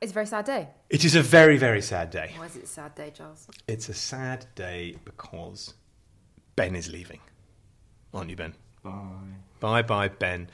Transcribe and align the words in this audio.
It's 0.00 0.12
a 0.12 0.14
very 0.14 0.26
sad 0.26 0.46
day. 0.46 0.68
It 0.88 1.04
is 1.04 1.14
a 1.14 1.22
very, 1.22 1.58
very 1.58 1.82
sad 1.82 2.10
day. 2.10 2.32
Why 2.36 2.46
is 2.46 2.56
it 2.56 2.64
a 2.64 2.66
sad 2.66 2.94
day, 2.94 3.12
Giles? 3.14 3.46
It's 3.68 3.88
a 3.90 3.94
sad 3.94 4.46
day 4.54 4.96
because 5.04 5.74
Ben 6.56 6.74
is 6.74 6.90
leaving. 6.90 7.20
Aren't 8.14 8.30
you, 8.30 8.36
Ben? 8.36 8.54
Bye. 8.82 8.92
Bye 9.60 9.82
bye, 9.82 10.08
Ben. 10.08 10.48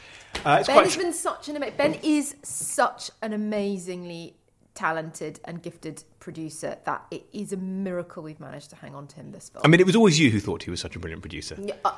Uh, 0.45 0.57
it's 0.61 0.67
Ben 0.67 0.75
quite 0.77 0.87
has 0.87 0.97
been 0.97 1.13
such 1.13 1.49
an 1.49 1.57
ama- 1.57 1.71
Ben 1.71 1.95
is 2.03 2.35
such 2.43 3.11
an 3.23 3.33
amazingly 3.33 4.35
talented 4.75 5.39
and 5.45 5.63
gifted 5.63 6.03
producer 6.19 6.77
that 6.85 7.07
it 7.13 7.25
is 7.33 7.53
a 7.53 7.57
miracle 7.57 8.23
we've 8.25 8.41
managed 8.41 8.69
to 8.71 8.77
hang 8.77 8.95
on 8.97 9.07
to 9.07 9.17
him 9.17 9.31
this 9.31 9.49
far. 9.49 9.63
I 9.65 9.69
mean, 9.69 9.81
it 9.81 9.87
was 9.87 9.95
always 9.97 10.19
you 10.19 10.29
who 10.31 10.41
thought 10.41 10.65
he 10.65 10.71
was 10.71 10.81
such 10.81 10.97
a 10.97 10.99
brilliant 10.99 11.23
producer. 11.23 11.57
yeah, 11.63 11.75
uh, 11.85 11.93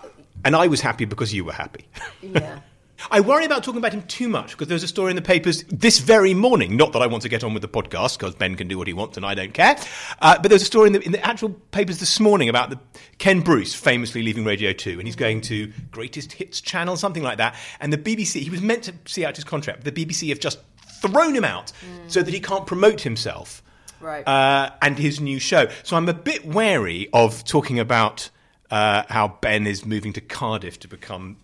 And 0.45 0.55
I 0.55 0.67
was 0.67 0.83
happy 0.83 1.07
because 1.07 1.33
you 1.33 1.45
were 1.47 1.53
happy. 1.55 1.87
yeah. 2.21 2.61
I 3.11 3.21
worry 3.21 3.45
about 3.45 3.63
talking 3.63 3.79
about 3.79 3.93
him 3.93 4.03
too 4.03 4.29
much 4.29 4.51
because 4.53 4.67
there's 4.69 4.83
a 4.83 4.89
story 4.89 5.11
in 5.11 5.17
the 5.17 5.23
papers 5.23 5.63
this 5.69 5.99
very 6.01 6.35
morning. 6.35 6.77
Not 6.77 6.93
that 6.93 7.01
I 7.03 7.07
want 7.07 7.23
to 7.23 7.29
get 7.29 7.45
on 7.45 7.55
with 7.55 7.63
the 7.63 7.69
podcast 7.69 8.19
because 8.19 8.35
Ben 8.35 8.57
can 8.57 8.67
do 8.69 8.77
what 8.77 8.87
he 8.87 8.93
wants 8.93 9.17
and 9.17 9.25
I 9.25 9.35
don't 9.35 9.55
care. 9.55 9.77
Uh, 10.21 10.39
but 10.41 10.49
there's 10.49 10.63
a 10.63 10.67
story 10.67 10.89
in 10.89 10.93
the, 10.95 11.01
in 11.03 11.13
the 11.13 11.25
actual 11.25 11.51
papers 11.71 11.99
this 12.01 12.19
morning 12.19 12.49
about 12.49 12.71
the 12.71 12.79
Ken 13.19 13.41
Bruce 13.41 13.75
famously 13.75 14.23
leaving 14.23 14.45
Radio 14.45 14.73
2 14.73 14.99
and 14.99 15.03
he's 15.07 15.17
going 15.17 15.41
to 15.43 15.73
Greatest 15.93 16.33
Hits 16.33 16.61
Channel, 16.61 16.97
something 16.97 17.23
like 17.23 17.39
that. 17.39 17.55
And 17.81 17.93
the 17.93 17.99
BBC, 17.99 18.41
he 18.41 18.51
was 18.51 18.63
meant 18.63 18.83
to 18.85 18.95
see 19.07 19.25
out 19.25 19.37
his 19.37 19.45
contract, 19.45 19.85
but 19.85 19.95
the 19.95 20.05
BBC 20.07 20.29
have 20.31 20.41
just 20.41 20.59
thrown 21.01 21.35
him 21.35 21.45
out 21.45 21.71
so 22.09 22.23
that 22.23 22.35
he 22.35 22.41
can't 22.41 22.67
promote 22.67 23.01
himself 23.03 23.63
Right. 24.01 24.27
uh, 24.27 24.71
and 24.83 24.99
his 24.99 25.21
new 25.21 25.39
show. 25.39 25.69
So 25.85 25.97
I'm 25.97 26.09
a 26.09 26.15
bit 26.15 26.45
wary 26.45 27.09
of 27.13 27.45
talking 27.45 27.79
about 27.79 28.31
uh, 28.71 29.05
how 29.09 29.39
Ben 29.41 29.67
is 29.67 29.87
moving 29.87 30.13
to 30.15 30.21
Cardiff 30.21 30.81
to 30.81 30.89
become. 30.89 31.37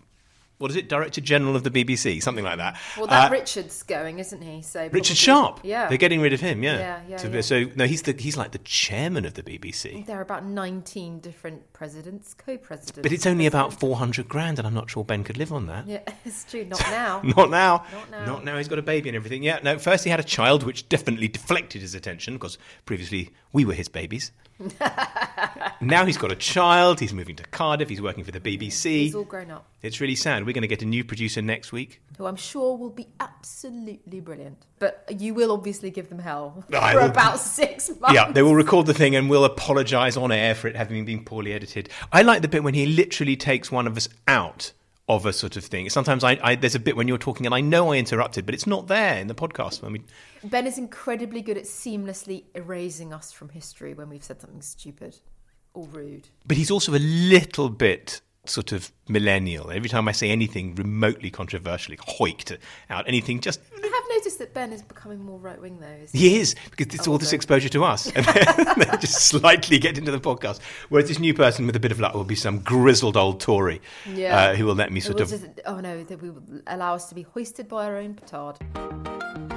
What 0.57 0.71
is 0.71 0.77
it, 0.77 0.87
Director 0.87 1.19
General 1.19 1.55
of 1.57 1.63
the 1.63 1.69
BBC, 1.69 2.21
something 2.23 2.45
like 2.45 2.57
that. 2.59 2.79
Well, 2.97 3.07
that 3.07 3.27
Uh, 3.29 3.33
Richard's 3.33 3.83
going, 3.83 4.19
isn't 4.19 4.41
he? 4.41 4.61
So 4.61 4.83
Richard 4.83 4.91
probably- 4.91 5.15
Sharp. 5.15 5.59
Yeah. 5.63 5.89
they're 5.89 5.97
getting 5.97 6.21
rid 6.21 6.31
of 6.31 6.39
him. 6.39 6.63
Yeah, 6.63 6.77
Yeah, 6.77 6.99
yeah, 7.09 7.17
So, 7.17 7.27
yeah. 7.27 7.41
so 7.41 7.65
no, 7.75 7.85
he's 7.85 8.03
the 8.03 8.13
he's 8.17 8.37
like 8.37 8.51
the 8.51 8.59
chairman 8.59 9.25
of 9.25 9.33
the 9.33 9.43
BBC, 9.43 10.05
There 10.05 10.17
are 10.17 10.21
about 10.21 10.45
19 10.45 11.19
different 11.19 11.73
presidents, 11.73 12.33
co-presidents. 12.33 12.99
but 13.03 13.11
it's 13.11 13.25
only 13.25 13.45
about 13.45 13.77
four 13.77 13.97
hundred 13.97 14.29
grand, 14.29 14.57
and 14.57 14.65
I'm 14.65 14.73
not 14.73 14.89
sure 14.89 15.03
Ben 15.03 15.25
could 15.25 15.37
live 15.37 15.51
on 15.51 15.65
that. 15.67 15.87
Yeah, 15.87 15.99
it's 16.25 16.45
true. 16.45 16.63
Not 16.69 16.79
now. 16.89 17.21
Not 17.35 17.49
now. 17.49 17.85
Not 18.25 18.45
now. 18.45 18.57
He's 18.57 18.69
got 18.69 18.79
a 18.79 18.81
baby 18.81 19.09
and 19.09 19.15
everything. 19.17 19.43
Yeah. 19.43 19.59
No. 19.61 19.77
First, 19.77 20.05
he 20.05 20.09
had 20.09 20.19
a 20.21 20.23
child, 20.23 20.63
which 20.63 20.87
definitely 20.87 21.27
deflected 21.27 21.81
his 21.81 21.93
attention 21.95 22.35
because 22.35 22.57
previously 22.85 23.31
we 23.55 23.63
were 23.63 23.73
his 23.73 23.87
babies. 23.87 24.33
now 25.81 26.05
he's 26.05 26.17
got 26.17 26.29
a 26.31 26.35
child. 26.35 26.99
He's 26.99 27.13
moving 27.13 27.37
to 27.37 27.43
Cardiff. 27.45 27.87
He's 27.87 28.01
working 28.01 28.25
for 28.25 28.31
the 28.31 28.39
BBC. 28.41 28.83
He's 28.85 29.15
all 29.15 29.23
grown 29.23 29.49
up, 29.49 29.65
It's 29.81 30.01
really 30.01 30.15
sad. 30.15 30.45
We're 30.45 30.51
going 30.53 30.63
to 30.63 30.67
get 30.67 30.81
a 30.81 30.85
new 30.85 31.05
producer 31.05 31.41
next 31.41 31.71
week. 31.71 32.01
who 32.17 32.25
I'm 32.25 32.35
sure 32.35 32.75
will 32.77 32.89
be 32.89 33.07
absolutely 33.21 34.19
brilliant. 34.19 34.57
But 34.79 35.05
you 35.19 35.33
will 35.33 35.53
obviously 35.53 35.89
give 35.89 36.09
them 36.09 36.19
hell 36.19 36.65
I 36.73 36.93
for 36.93 36.99
will- 36.99 37.05
about 37.09 37.39
six 37.39 37.89
months. 37.99 38.13
Yeah, 38.13 38.29
they 38.29 38.41
will 38.43 38.55
record 38.55 38.87
the 38.87 38.93
thing 38.93 39.15
and 39.15 39.29
we'll 39.29 39.45
apologise 39.45 40.17
on 40.17 40.33
air 40.33 40.53
for 40.53 40.67
it 40.67 40.75
having 40.75 41.05
been 41.05 41.23
poorly 41.23 41.53
edited. 41.53 41.89
I 42.11 42.21
like 42.23 42.41
the 42.41 42.49
bit 42.49 42.61
when 42.61 42.73
he 42.73 42.85
literally 42.85 43.37
takes 43.37 43.71
one 43.71 43.87
of 43.87 43.95
us 43.95 44.09
out 44.27 44.73
of 45.07 45.25
a 45.25 45.33
sort 45.33 45.55
of 45.55 45.63
thing. 45.63 45.89
Sometimes 45.89 46.23
I, 46.23 46.39
I 46.41 46.55
there's 46.55 46.75
a 46.75 46.79
bit 46.79 46.95
when 46.95 47.07
you're 47.07 47.17
talking 47.17 47.45
and 47.45 47.53
I 47.53 47.61
know 47.61 47.93
I 47.93 47.97
interrupted, 47.97 48.45
but 48.45 48.55
it's 48.55 48.65
not 48.65 48.87
there 48.87 49.17
in 49.17 49.27
the 49.27 49.35
podcast. 49.35 49.83
I 49.83 49.89
mean, 49.89 50.05
Ben 50.43 50.65
is 50.65 50.77
incredibly 50.77 51.41
good 51.41 51.57
at 51.57 51.65
seamlessly 51.65 52.45
erasing 52.55 53.13
us 53.13 53.31
from 53.31 53.49
history 53.49 53.93
when 53.93 54.09
we've 54.09 54.23
said 54.23 54.41
something 54.41 54.61
stupid 54.61 55.17
or 55.73 55.85
rude. 55.87 56.29
but 56.47 56.57
he's 56.57 56.71
also 56.71 56.93
a 56.93 56.99
little 56.99 57.69
bit 57.69 58.21
sort 58.45 58.71
of 58.71 58.91
millennial. 59.07 59.71
Every 59.71 59.89
time 59.89 60.07
I 60.07 60.11
say 60.11 60.29
anything 60.29 60.75
remotely 60.75 61.29
controversial, 61.29 61.95
hoiked 61.95 62.57
out 62.89 63.07
anything, 63.07 63.39
just 63.41 63.59
noticed 64.25 64.39
that 64.39 64.53
Ben 64.55 64.73
is 64.73 64.81
becoming 64.81 65.23
more 65.23 65.37
right 65.37 65.61
wing 65.61 65.77
though. 65.79 66.07
He 66.11 66.39
is 66.39 66.55
because 66.71 66.95
it's 66.95 67.07
all 67.07 67.19
this 67.19 67.31
exposure 67.31 67.69
to 67.69 67.83
us, 67.83 68.11
and 68.11 68.25
then 68.25 68.99
just 68.99 69.25
slightly 69.25 69.77
get 69.77 69.99
into 69.99 70.09
the 70.11 70.19
podcast. 70.19 70.59
Whereas 70.89 71.07
this 71.07 71.19
new 71.19 71.33
person 71.35 71.67
with 71.67 71.75
a 71.75 71.79
bit 71.79 71.91
of 71.91 71.99
luck 71.99 72.15
will 72.15 72.23
be 72.23 72.35
some 72.35 72.59
grizzled 72.59 73.17
old 73.17 73.39
Tory 73.39 73.81
Yeah. 74.11 74.35
uh, 74.49 74.55
who 74.55 74.65
will 74.65 74.75
let 74.75 74.91
me 74.91 74.99
sort 74.99 75.19
of 75.21 75.29
just- 75.29 75.45
oh 75.67 75.79
no, 75.79 76.03
that 76.05 76.21
we 76.21 76.31
will 76.31 76.41
allow 76.65 76.95
us 76.95 77.07
to 77.09 77.15
be 77.15 77.21
hoisted 77.21 77.67
by 77.67 77.85
our 77.85 77.97
own 77.97 78.15
petard. 78.15 79.54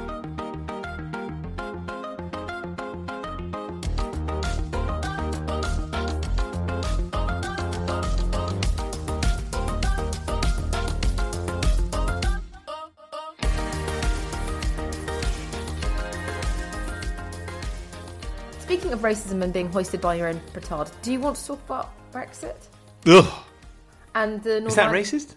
Speaking 18.69 18.93
of 18.93 19.01
racism 19.01 19.43
and 19.43 19.51
being 19.51 19.73
hoisted 19.73 20.03
by 20.03 20.17
your 20.17 20.29
own 20.29 20.39
petard, 20.53 20.91
do 21.01 21.11
you 21.11 21.21
want 21.21 21.37
to 21.37 21.47
talk 21.47 21.59
about 21.65 21.91
Brexit 22.13 22.55
Ugh. 23.07 23.43
and 24.15 24.43
the 24.43 24.67
Is 24.67 24.75
that 24.75 24.93
Northern- 24.93 25.03
racist? 25.03 25.37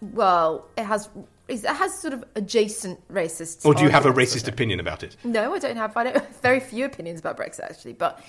Well, 0.00 0.68
it 0.76 0.84
has 0.84 1.08
it 1.48 1.64
has 1.64 1.98
sort 1.98 2.14
of 2.14 2.22
adjacent 2.36 3.00
racist. 3.12 3.66
Or 3.66 3.74
do 3.74 3.82
you 3.82 3.88
have 3.88 4.06
a 4.06 4.12
racist 4.12 4.34
with 4.34 4.46
it. 4.46 4.54
opinion 4.54 4.78
about 4.78 5.02
it? 5.02 5.16
No, 5.24 5.52
I 5.52 5.58
don't 5.58 5.74
have. 5.76 5.96
I 5.96 6.04
don't 6.04 6.36
very 6.40 6.60
few 6.60 6.84
opinions 6.84 7.18
about 7.18 7.36
Brexit 7.36 7.62
actually, 7.64 7.94
but 7.94 8.20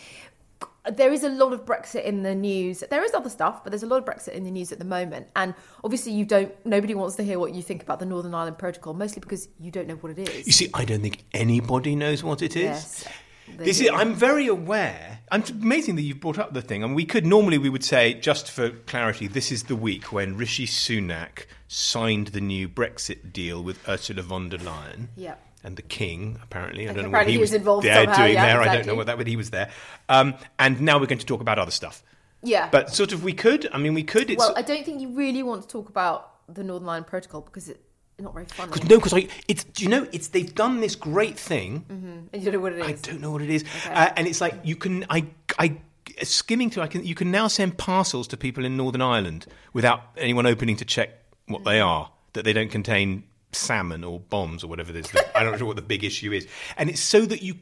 there 0.92 1.14
is 1.14 1.24
a 1.24 1.30
lot 1.30 1.54
of 1.54 1.64
Brexit 1.66 2.04
in 2.04 2.24
the 2.24 2.34
news. 2.34 2.84
There 2.90 3.04
is 3.04 3.14
other 3.14 3.30
stuff, 3.30 3.64
but 3.64 3.70
there's 3.70 3.84
a 3.84 3.88
lot 3.88 3.98
of 3.98 4.06
Brexit 4.06 4.30
in 4.34 4.44
the 4.44 4.50
news 4.50 4.72
at 4.72 4.80
the 4.80 4.86
moment. 4.86 5.28
And 5.36 5.54
obviously, 5.84 6.14
you 6.14 6.26
don't. 6.26 6.52
Nobody 6.66 6.96
wants 6.96 7.16
to 7.18 7.24
hear 7.24 7.38
what 7.38 7.54
you 7.54 7.62
think 7.62 7.84
about 7.84 8.00
the 8.00 8.08
Northern 8.08 8.34
Ireland 8.34 8.58
Protocol, 8.58 8.96
mostly 8.96 9.20
because 9.20 9.50
you 9.60 9.70
don't 9.70 9.88
know 9.88 9.98
what 9.98 10.18
it 10.18 10.28
is. 10.28 10.48
You 10.48 10.54
see, 10.54 10.70
I 10.74 10.84
don't 10.84 11.02
think 11.02 11.26
anybody 11.32 11.96
knows 11.96 12.24
what 12.24 12.42
it 12.42 12.56
is. 12.56 12.64
Yes. 12.64 13.08
They 13.58 13.66
This 13.66 13.80
do. 13.80 13.86
is, 13.86 13.92
I'm 13.94 14.14
very 14.14 14.48
aware. 14.48 15.20
And 15.32 15.44
it's 15.44 15.52
amazing 15.52 15.96
that 15.98 16.02
you've 16.02 16.20
brought 16.20 16.40
up 16.40 16.54
the 16.54 16.62
thing. 16.62 16.84
And 16.84 16.96
we 16.96 17.06
could 17.06 17.26
normally 17.26 17.58
we 17.58 17.70
would 17.70 17.84
say, 17.84 18.16
just 18.16 18.50
for 18.50 18.72
clarity, 18.72 19.28
this 19.28 19.52
is 19.52 19.64
the 19.64 19.76
week 19.76 20.12
when 20.12 20.36
Rishi 20.38 20.66
Sunak 20.66 21.46
signed 21.68 22.28
the 22.28 22.42
new 22.42 22.68
Brexit 22.68 23.32
deal 23.32 23.64
with 23.64 23.88
Ursula 23.88 24.24
von 24.24 24.50
der 24.50 24.58
Leyen. 24.58 25.10
Yeah. 25.16 25.36
And 25.64 25.76
the 25.76 25.82
king, 25.82 26.40
apparently, 26.42 26.88
I 26.90 26.94
don't 26.94 27.04
know 27.04 27.10
what 27.10 27.28
he 27.28 27.34
he 27.34 27.38
was 27.38 27.50
was 27.52 27.56
involved 27.56 27.86
there 27.86 28.06
somehow, 28.06 28.24
doing 28.24 28.34
yeah, 28.34 28.46
there. 28.46 28.62
I 28.62 28.74
don't 28.74 28.88
know 28.88 28.96
what 28.96 29.08
that, 29.08 29.18
but 29.18 29.28
he 29.28 29.36
was 29.36 29.50
there. 29.50 29.70
Um, 30.08 30.36
and 30.58 30.80
now 30.80 30.98
we're 31.00 31.06
going 31.06 31.20
to 31.20 31.26
talk 31.26 31.42
about 31.42 31.60
other 31.60 31.72
stuff. 31.72 32.02
Yeah. 32.42 32.70
But 32.72 32.96
sort 32.96 33.12
of, 33.12 33.26
we 33.26 33.34
could. 33.34 33.70
I 33.74 33.78
mean, 33.78 33.94
we 33.94 34.04
could. 34.04 34.30
It's, 34.30 34.40
well, 34.40 34.54
I 34.56 34.62
don't 34.62 34.86
think 34.86 35.02
you 35.02 35.10
really 35.10 35.44
want 35.44 35.62
to 35.64 35.68
talk 35.68 35.90
about 35.90 36.32
the 36.48 36.64
Northern 36.64 36.88
Ireland 36.88 37.08
Protocol 37.08 37.42
because 37.42 37.68
it's 37.68 37.80
not 38.20 38.34
very 38.34 38.46
funny. 38.46 38.72
no, 38.90 38.98
because 38.98 39.14
I, 39.14 39.28
it's. 39.48 39.64
Do 39.64 39.84
you 39.84 39.90
know? 39.90 40.08
It's 40.12 40.30
they've 40.30 40.54
done 40.54 40.82
this 40.82 40.96
great 40.96 41.38
thing. 41.38 41.86
And 41.90 42.30
you 42.34 42.52
don't 42.52 42.54
know 42.54 42.60
what 42.60 42.74
it 42.74 42.80
is. 42.80 42.88
I 42.88 42.92
don't 43.12 43.22
know 43.22 43.32
what 43.32 43.42
it 43.42 43.50
is, 43.50 43.64
uh, 43.88 44.12
and 44.16 44.28
it's 44.28 44.42
like 44.42 44.56
you 44.64 44.76
can 44.76 45.06
I 45.10 45.26
I 45.58 45.78
skimming 46.24 46.70
through. 46.70 46.84
I 46.84 46.88
can 46.88 47.06
you 47.06 47.16
can 47.16 47.32
now 47.32 47.48
send 47.48 47.78
parcels 47.78 48.28
to 48.30 48.38
people 48.38 48.66
in 48.66 48.78
Northern 48.78 49.02
Ireland 49.02 49.46
without 49.74 50.02
anyone 50.18 50.46
opening 50.46 50.76
to 50.78 50.86
check 50.86 51.10
what 51.48 51.64
they 51.64 51.80
are 51.80 52.12
that 52.34 52.46
they 52.46 52.54
don't 52.54 52.70
contain 52.70 53.24
salmon 53.52 54.04
or 54.04 54.20
bombs 54.20 54.64
or 54.64 54.68
whatever 54.68 54.92
it 54.92 54.98
is. 54.98 55.12
I 55.36 55.44
don't 55.44 55.60
know 55.60 55.66
what 55.66 55.76
the 55.76 55.82
big 55.82 56.04
issue 56.04 56.32
is, 56.32 56.48
and 56.78 56.90
it's 56.90 57.02
so 57.02 57.26
that 57.26 57.42
you 57.42 57.56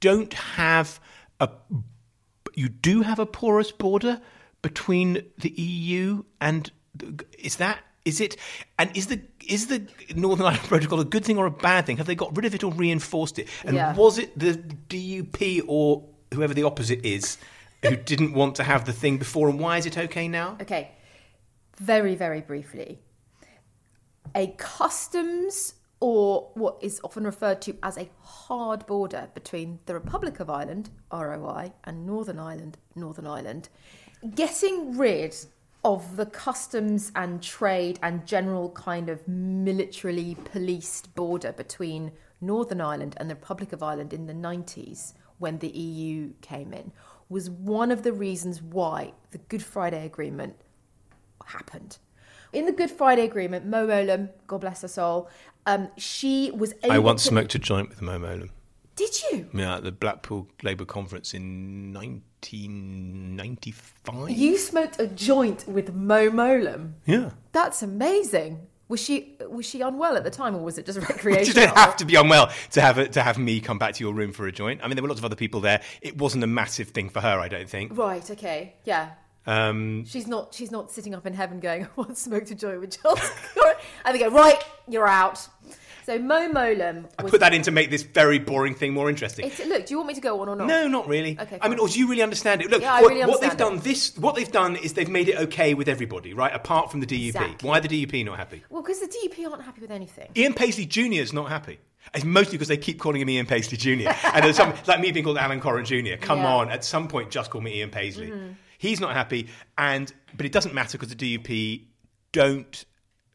don't 0.00 0.32
have 0.32 1.00
a 1.40 1.48
you 2.54 2.68
do 2.68 3.02
have 3.02 3.18
a 3.18 3.26
porous 3.26 3.72
border 3.72 4.20
between 4.62 5.22
the 5.38 5.50
EU 5.50 6.22
and 6.40 6.70
is 7.38 7.56
that 7.56 7.80
Is 8.04 8.20
it? 8.20 8.36
And 8.78 8.94
is 8.96 9.06
the 9.06 9.20
is 9.46 9.66
the 9.68 9.86
Northern 10.14 10.46
Ireland 10.46 10.64
Protocol 10.68 11.00
a 11.00 11.04
good 11.04 11.24
thing 11.24 11.38
or 11.38 11.46
a 11.46 11.50
bad 11.50 11.86
thing? 11.86 11.96
Have 11.96 12.06
they 12.06 12.14
got 12.14 12.36
rid 12.36 12.44
of 12.44 12.54
it 12.54 12.62
or 12.62 12.72
reinforced 12.72 13.38
it? 13.38 13.48
And 13.64 13.76
Yeah. 13.76 13.94
was 13.94 14.18
it 14.18 14.38
the 14.38 14.54
DUP 14.88 15.62
or 15.66 16.04
whoever 16.32 16.52
the 16.54 16.64
opposite 16.64 17.04
is 17.04 17.38
who 17.82 17.96
didn't 17.96 18.34
want 18.34 18.56
to 18.56 18.64
have 18.64 18.84
the 18.84 18.92
thing 18.92 19.18
before? 19.18 19.48
And 19.48 19.58
why 19.58 19.78
is 19.78 19.86
it 19.86 19.96
okay 19.96 20.28
now? 20.28 20.56
Okay, 20.60 20.90
very, 21.78 22.14
very 22.14 22.40
briefly. 22.40 23.00
A 24.34 24.48
customs 24.58 25.74
or 26.00 26.50
what 26.54 26.76
is 26.82 27.00
often 27.04 27.24
referred 27.24 27.62
to 27.62 27.76
as 27.82 27.96
a 27.96 28.10
hard 28.20 28.84
border 28.86 29.28
between 29.32 29.78
the 29.86 29.94
Republic 29.94 30.40
of 30.40 30.50
Ireland, 30.50 30.90
ROI, 31.10 31.72
and 31.84 32.04
Northern 32.04 32.38
Ireland, 32.38 32.76
Northern 32.94 33.26
Ireland, 33.26 33.68
getting 34.34 34.98
rid 34.98 35.34
of 35.84 36.16
the 36.16 36.26
customs 36.26 37.12
and 37.14 37.42
trade 37.42 37.98
and 38.02 38.26
general 38.26 38.70
kind 38.70 39.10
of 39.10 39.26
militarily 39.28 40.36
policed 40.52 41.14
border 41.14 41.52
between 41.52 42.12
Northern 42.40 42.80
Ireland 42.80 43.14
and 43.18 43.28
the 43.28 43.34
Republic 43.34 43.72
of 43.72 43.82
Ireland 43.82 44.12
in 44.12 44.26
the 44.26 44.32
90s 44.32 45.12
when 45.38 45.58
the 45.58 45.68
EU 45.68 46.32
came 46.40 46.72
in 46.72 46.92
was 47.28 47.50
one 47.50 47.90
of 47.90 48.02
the 48.02 48.12
reasons 48.12 48.62
why 48.62 49.12
the 49.30 49.38
Good 49.38 49.62
Friday 49.62 50.04
Agreement 50.06 50.56
happened. 51.46 51.98
In 52.52 52.66
the 52.66 52.72
Good 52.72 52.90
Friday 52.90 53.24
Agreement, 53.24 53.66
Mo 53.66 53.86
Mowlam, 53.86 54.30
God 54.46 54.60
bless 54.60 54.82
her 54.82 54.88
soul, 54.88 55.28
um, 55.66 55.88
she 55.96 56.50
was 56.52 56.72
able 56.82 56.92
I 56.92 56.98
once 56.98 57.22
to... 57.24 57.28
smoked 57.28 57.54
a 57.54 57.58
joint 57.58 57.88
with 57.88 58.00
Mo 58.00 58.18
Mowlam. 58.18 58.50
Did 58.96 59.10
you? 59.22 59.48
Yeah, 59.52 59.76
at 59.76 59.82
the 59.82 59.90
Blackpool 59.90 60.48
Labour 60.62 60.84
Conference 60.84 61.34
in 61.34 61.92
1995. 62.52 64.30
You 64.30 64.56
smoked 64.58 65.00
a 65.00 65.06
joint 65.06 65.66
with 65.68 65.94
Mo 65.94 66.30
Mowlam. 66.30 66.92
yeah. 67.06 67.30
That's 67.52 67.82
amazing. 67.82 68.66
Was 68.88 69.00
she 69.00 69.38
was 69.48 69.64
she 69.64 69.80
unwell 69.80 70.16
at 70.16 70.24
the 70.24 70.30
time, 70.30 70.54
or 70.54 70.62
was 70.62 70.76
it 70.76 70.84
just 70.84 70.98
recreational? 71.08 71.46
You 71.46 71.54
don't 71.54 71.76
have 71.76 71.96
to 71.96 72.04
be 72.04 72.16
unwell 72.16 72.50
to 72.72 72.80
have 72.82 72.98
a, 72.98 73.08
to 73.08 73.22
have 73.22 73.38
me 73.38 73.60
come 73.60 73.78
back 73.78 73.94
to 73.94 74.04
your 74.04 74.12
room 74.12 74.32
for 74.32 74.46
a 74.46 74.52
joint. 74.52 74.80
I 74.82 74.88
mean, 74.88 74.96
there 74.96 75.02
were 75.02 75.08
lots 75.08 75.20
of 75.20 75.24
other 75.24 75.36
people 75.36 75.60
there. 75.60 75.80
It 76.02 76.18
wasn't 76.18 76.44
a 76.44 76.46
massive 76.46 76.88
thing 76.90 77.08
for 77.08 77.20
her, 77.20 77.38
I 77.38 77.48
don't 77.48 77.68
think. 77.68 77.96
Right. 77.96 78.28
Okay. 78.30 78.74
Yeah. 78.84 79.12
Um, 79.46 80.04
She's 80.04 80.26
not. 80.26 80.52
She's 80.54 80.70
not 80.70 80.90
sitting 80.90 81.14
up 81.14 81.26
in 81.26 81.32
heaven 81.32 81.60
going, 81.60 81.84
"I 81.86 81.88
once 81.96 82.20
smoked 82.20 82.50
a 82.50 82.54
joint 82.54 82.80
with 82.80 83.00
Charles." 83.02 83.20
and 84.04 84.14
they 84.14 84.18
go, 84.18 84.28
"Right, 84.28 84.62
you're 84.88 85.08
out." 85.08 85.48
So 86.04 86.18
Mo 86.18 86.50
Mowlam 86.50 87.06
I 87.18 87.22
put 87.22 87.40
that 87.40 87.54
in 87.54 87.62
to 87.62 87.70
make 87.70 87.90
this 87.90 88.02
very 88.02 88.38
boring 88.38 88.74
thing 88.74 88.92
more 88.92 89.08
interesting. 89.08 89.46
It's, 89.46 89.58
look, 89.66 89.86
do 89.86 89.94
you 89.94 89.98
want 89.98 90.08
me 90.08 90.14
to 90.14 90.20
go 90.20 90.40
on 90.40 90.48
or 90.50 90.56
not? 90.56 90.66
No, 90.68 90.86
not 90.86 91.08
really. 91.08 91.38
Okay, 91.40 91.58
I 91.62 91.68
mean, 91.68 91.78
or 91.78 91.88
do 91.88 91.98
you 91.98 92.08
really 92.08 92.22
understand 92.22 92.60
it? 92.60 92.70
Look, 92.70 92.82
Yeah, 92.82 93.00
what, 93.00 93.08
really 93.08 93.24
what 93.24 93.40
they've 93.40 93.50
understand 93.50 93.80
done 93.80 93.84
this, 93.84 94.16
what 94.18 94.34
they've 94.34 94.52
done 94.52 94.76
is 94.76 94.92
they've 94.92 95.08
made 95.08 95.28
it 95.30 95.36
okay 95.36 95.72
with 95.72 95.88
everybody, 95.88 96.34
right? 96.34 96.54
Apart 96.54 96.90
from 96.90 97.00
the 97.00 97.06
DUP. 97.06 97.26
Exactly. 97.28 97.68
Why 97.68 97.80
the 97.80 97.88
DUP 97.88 98.24
not 98.26 98.36
happy? 98.36 98.62
Well, 98.68 98.82
because 98.82 99.00
the 99.00 99.06
DUP 99.06 99.50
aren't 99.50 99.62
happy 99.62 99.80
with 99.80 99.90
anything. 99.90 100.30
Ian 100.36 100.52
Paisley 100.52 100.84
Jr. 100.84 101.22
is 101.22 101.32
not 101.32 101.48
happy. 101.48 101.78
It's 102.14 102.24
mostly 102.24 102.58
because 102.58 102.68
they 102.68 102.76
keep 102.76 102.98
calling 103.00 103.22
him 103.22 103.30
Ian 103.30 103.46
Paisley 103.46 103.78
Jr. 103.78 104.10
and 104.34 104.44
there's 104.44 104.56
some, 104.56 104.74
like 104.86 105.00
me 105.00 105.10
being 105.10 105.24
called 105.24 105.38
Alan 105.38 105.60
Coren 105.60 105.84
Jr. 105.86 106.20
Come 106.22 106.40
Yeah. 106.40 106.54
on, 106.54 106.70
at 106.70 106.84
some 106.84 107.08
point, 107.08 107.30
just 107.30 107.50
call 107.50 107.62
me 107.62 107.78
Ian 107.78 107.88
Paisley. 107.90 108.28
Mm-hmm. 108.28 108.52
He's 108.76 109.00
not 109.00 109.14
happy, 109.14 109.48
and 109.78 110.12
but 110.36 110.44
it 110.44 110.52
doesn't 110.52 110.74
matter 110.74 110.98
because 110.98 111.14
the 111.14 111.38
DUP 111.38 111.84
don't. 112.32 112.84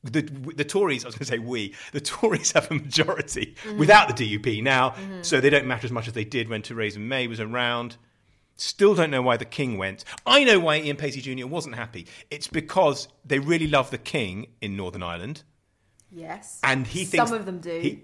The, 0.03 0.21
the 0.21 0.63
Tories, 0.63 1.03
I 1.03 1.09
was 1.09 1.15
going 1.15 1.25
to 1.25 1.31
say 1.31 1.39
we, 1.39 1.75
the 1.91 1.99
Tories 1.99 2.51
have 2.53 2.71
a 2.71 2.73
majority 2.73 3.55
without 3.77 4.15
the 4.15 4.37
DUP 4.37 4.63
now, 4.63 4.91
mm-hmm. 4.91 5.23
so 5.23 5.41
they 5.41 5.49
don't 5.49 5.65
matter 5.65 5.85
as 5.85 5.91
much 5.91 6.07
as 6.07 6.13
they 6.13 6.23
did 6.23 6.47
when 6.47 6.61
Theresa 6.61 6.99
May 6.99 7.27
was 7.27 7.39
around. 7.39 7.97
Still 8.55 8.95
don't 8.95 9.11
know 9.11 9.21
why 9.21 9.37
the 9.37 9.45
King 9.45 9.77
went. 9.77 10.03
I 10.25 10.43
know 10.43 10.59
why 10.59 10.79
Ian 10.79 10.97
Paisley 10.97 11.21
Jr. 11.21 11.47
wasn't 11.47 11.75
happy. 11.75 12.07
It's 12.29 12.47
because 12.47 13.07
they 13.25 13.39
really 13.39 13.67
love 13.67 13.89
the 13.89 13.97
King 13.97 14.47
in 14.61 14.75
Northern 14.75 15.03
Ireland. 15.03 15.43
Yes. 16.11 16.59
And 16.63 16.85
he 16.87 17.05
thinks 17.05 17.29
some 17.29 17.39
of 17.39 17.45
them 17.45 17.59
do. 17.59 17.79
he- 17.79 18.03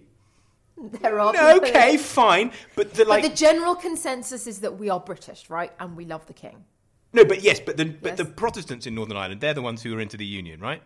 there 1.02 1.20
are 1.20 1.34
no, 1.34 1.58
okay, 1.58 1.98
fine, 1.98 2.52
but 2.76 2.94
the 2.94 3.06
But 3.06 3.08
like 3.08 3.24
the 3.24 3.30
general 3.30 3.76
consensus 3.76 4.46
is 4.46 4.60
that 4.60 4.78
we 4.78 4.90
are 4.90 5.00
British, 5.00 5.50
right? 5.50 5.72
And 5.80 5.96
we 5.96 6.06
love 6.06 6.26
the 6.26 6.34
king. 6.34 6.66
no, 7.14 7.24
but 7.24 7.42
yes, 7.42 7.60
but 7.62 7.78
the 7.78 7.86
but 7.86 8.18
the 8.18 8.26
Protestants 8.26 8.86
in 8.86 8.94
Northern 8.94 9.16
Ireland, 9.16 9.40
they're 9.40 9.54
the 9.54 9.62
ones 9.62 9.82
who 9.82 9.96
are 9.96 10.02
into 10.02 10.18
the 10.18 10.26
union, 10.26 10.60
right? 10.60 10.82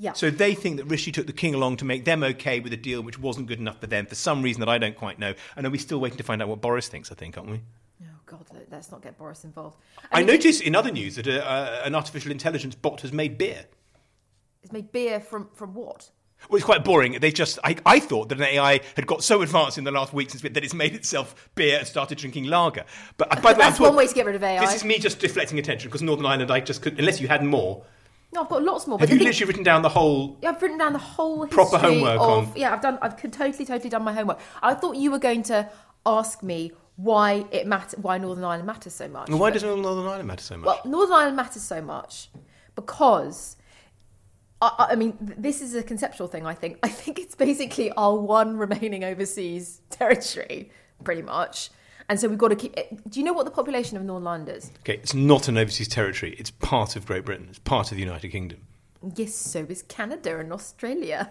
Yeah. 0.00 0.14
So 0.14 0.30
they 0.30 0.54
think 0.54 0.78
that 0.78 0.86
Rishi 0.86 1.12
took 1.12 1.26
the 1.26 1.32
king 1.34 1.54
along 1.54 1.76
to 1.76 1.84
make 1.84 2.06
them 2.06 2.22
okay 2.22 2.58
with 2.58 2.72
a 2.72 2.76
deal 2.76 3.02
which 3.02 3.18
wasn't 3.18 3.48
good 3.48 3.58
enough 3.58 3.80
for 3.80 3.86
them 3.86 4.06
for 4.06 4.14
some 4.14 4.40
reason 4.40 4.60
that 4.60 4.68
I 4.68 4.78
don't 4.78 4.96
quite 4.96 5.18
know. 5.18 5.34
And 5.56 5.66
are 5.66 5.70
we 5.70 5.76
still 5.76 6.00
waiting 6.00 6.16
to 6.16 6.24
find 6.24 6.40
out 6.40 6.48
what 6.48 6.62
Boris 6.62 6.88
thinks? 6.88 7.12
I 7.12 7.14
think, 7.14 7.36
aren't 7.36 7.50
we? 7.50 7.60
oh 8.02 8.06
God, 8.24 8.46
let- 8.54 8.72
let's 8.72 8.90
not 8.90 9.02
get 9.02 9.18
Boris 9.18 9.44
involved. 9.44 9.76
I 10.10 10.20
mean, 10.20 10.26
noticed 10.28 10.62
in 10.62 10.74
other 10.74 10.90
news 10.90 11.16
that 11.16 11.26
a, 11.26 11.46
uh, 11.46 11.82
an 11.84 11.94
artificial 11.94 12.30
intelligence 12.32 12.74
bot 12.74 13.02
has 13.02 13.12
made 13.12 13.36
beer. 13.36 13.66
It's 14.62 14.72
made 14.72 14.90
beer 14.90 15.20
from 15.20 15.48
from 15.54 15.74
what? 15.74 16.10
Well, 16.48 16.56
it's 16.56 16.64
quite 16.64 16.84
boring. 16.84 17.18
They 17.20 17.30
just, 17.32 17.58
I, 17.64 17.76
I 17.84 18.00
thought 18.00 18.30
that 18.30 18.38
an 18.38 18.44
AI 18.44 18.80
had 18.96 19.06
got 19.06 19.22
so 19.22 19.42
advanced 19.42 19.76
in 19.76 19.84
the 19.84 19.90
last 19.90 20.14
weeks 20.14 20.32
that 20.40 20.56
it's 20.56 20.72
made 20.72 20.94
itself 20.94 21.50
beer 21.54 21.78
and 21.78 21.86
started 21.86 22.16
drinking 22.16 22.44
lager. 22.44 22.84
But 23.18 23.30
uh, 23.36 23.40
by 23.42 23.52
the 23.52 23.58
way, 23.58 23.66
That's 23.66 23.78
one 23.80 23.94
way 23.94 24.06
to 24.06 24.14
get 24.14 24.24
rid 24.24 24.36
of 24.36 24.42
AI. 24.42 24.64
This 24.64 24.76
is 24.76 24.84
me 24.84 24.98
just 24.98 25.18
deflecting 25.18 25.58
attention 25.58 25.88
because 25.90 26.00
Northern 26.02 26.24
Ireland, 26.24 26.50
I 26.50 26.60
just 26.60 26.80
could, 26.80 26.98
unless 26.98 27.20
you 27.20 27.28
had 27.28 27.44
more. 27.44 27.84
No, 28.32 28.42
I've 28.42 28.48
got 28.48 28.62
lots 28.62 28.86
more. 28.86 28.98
Have 29.00 29.10
you 29.10 29.18
literally 29.18 29.48
written 29.48 29.64
down 29.64 29.82
the 29.82 29.88
whole? 29.88 30.38
Yeah, 30.40 30.50
I've 30.50 30.62
written 30.62 30.78
down 30.78 30.92
the 30.92 30.98
whole 31.00 31.46
Proper 31.48 31.78
homework 31.78 32.20
of, 32.20 32.48
on- 32.48 32.52
Yeah, 32.56 32.72
I've 32.72 32.80
done. 32.80 32.98
I've 33.02 33.16
totally, 33.20 33.64
totally 33.64 33.90
done 33.90 34.04
my 34.04 34.12
homework. 34.12 34.38
I 34.62 34.74
thought 34.74 34.96
you 34.96 35.10
were 35.10 35.18
going 35.18 35.42
to 35.44 35.68
ask 36.06 36.42
me 36.42 36.72
why 36.96 37.44
it 37.50 37.66
matter, 37.66 37.96
why 38.00 38.18
Northern 38.18 38.44
Ireland 38.44 38.66
matters 38.66 38.94
so 38.94 39.08
much. 39.08 39.28
Why 39.30 39.48
But- 39.50 39.54
does 39.54 39.62
Northern 39.64 40.06
Ireland 40.06 40.28
matter 40.28 40.44
so 40.44 40.56
much? 40.58 40.66
Well, 40.66 40.80
Northern 40.84 41.14
Ireland 41.16 41.36
matters 41.36 41.62
so 41.62 41.80
much 41.82 42.28
because. 42.74 43.56
I- 44.62 44.88
I 44.90 44.94
mean, 44.94 45.16
this 45.20 45.62
is 45.62 45.74
a 45.74 45.82
conceptual 45.82 46.28
thing. 46.28 46.46
I 46.46 46.54
think. 46.54 46.78
I 46.82 46.88
think 46.88 47.18
it's 47.18 47.34
basically 47.34 47.90
our 47.92 48.14
one 48.16 48.56
remaining 48.58 49.02
overseas 49.04 49.80
territory, 49.90 50.70
pretty 51.02 51.22
much. 51.22 51.70
And 52.10 52.18
so 52.18 52.28
we've 52.28 52.36
got 52.38 52.48
to 52.48 52.56
keep. 52.56 52.74
eh, 52.76 52.82
Do 53.08 53.20
you 53.20 53.24
know 53.24 53.32
what 53.32 53.44
the 53.44 53.52
population 53.52 53.96
of 53.96 54.02
Northern 54.02 54.26
Ireland 54.26 54.48
is? 54.48 54.70
okay, 54.80 54.94
it's 54.94 55.14
not 55.14 55.46
an 55.48 55.56
overseas 55.56 55.86
territory. 55.88 56.34
It's 56.38 56.50
part 56.50 56.96
of 56.96 57.06
Great 57.06 57.24
Britain. 57.24 57.46
It's 57.48 57.60
part 57.60 57.90
of 57.92 57.96
the 57.96 58.02
United 58.02 58.30
Kingdom. 58.30 58.58
Yes, 59.14 59.32
so 59.34 59.60
is 59.68 59.82
Canada 59.84 60.38
and 60.40 60.52
Australia. 60.52 61.30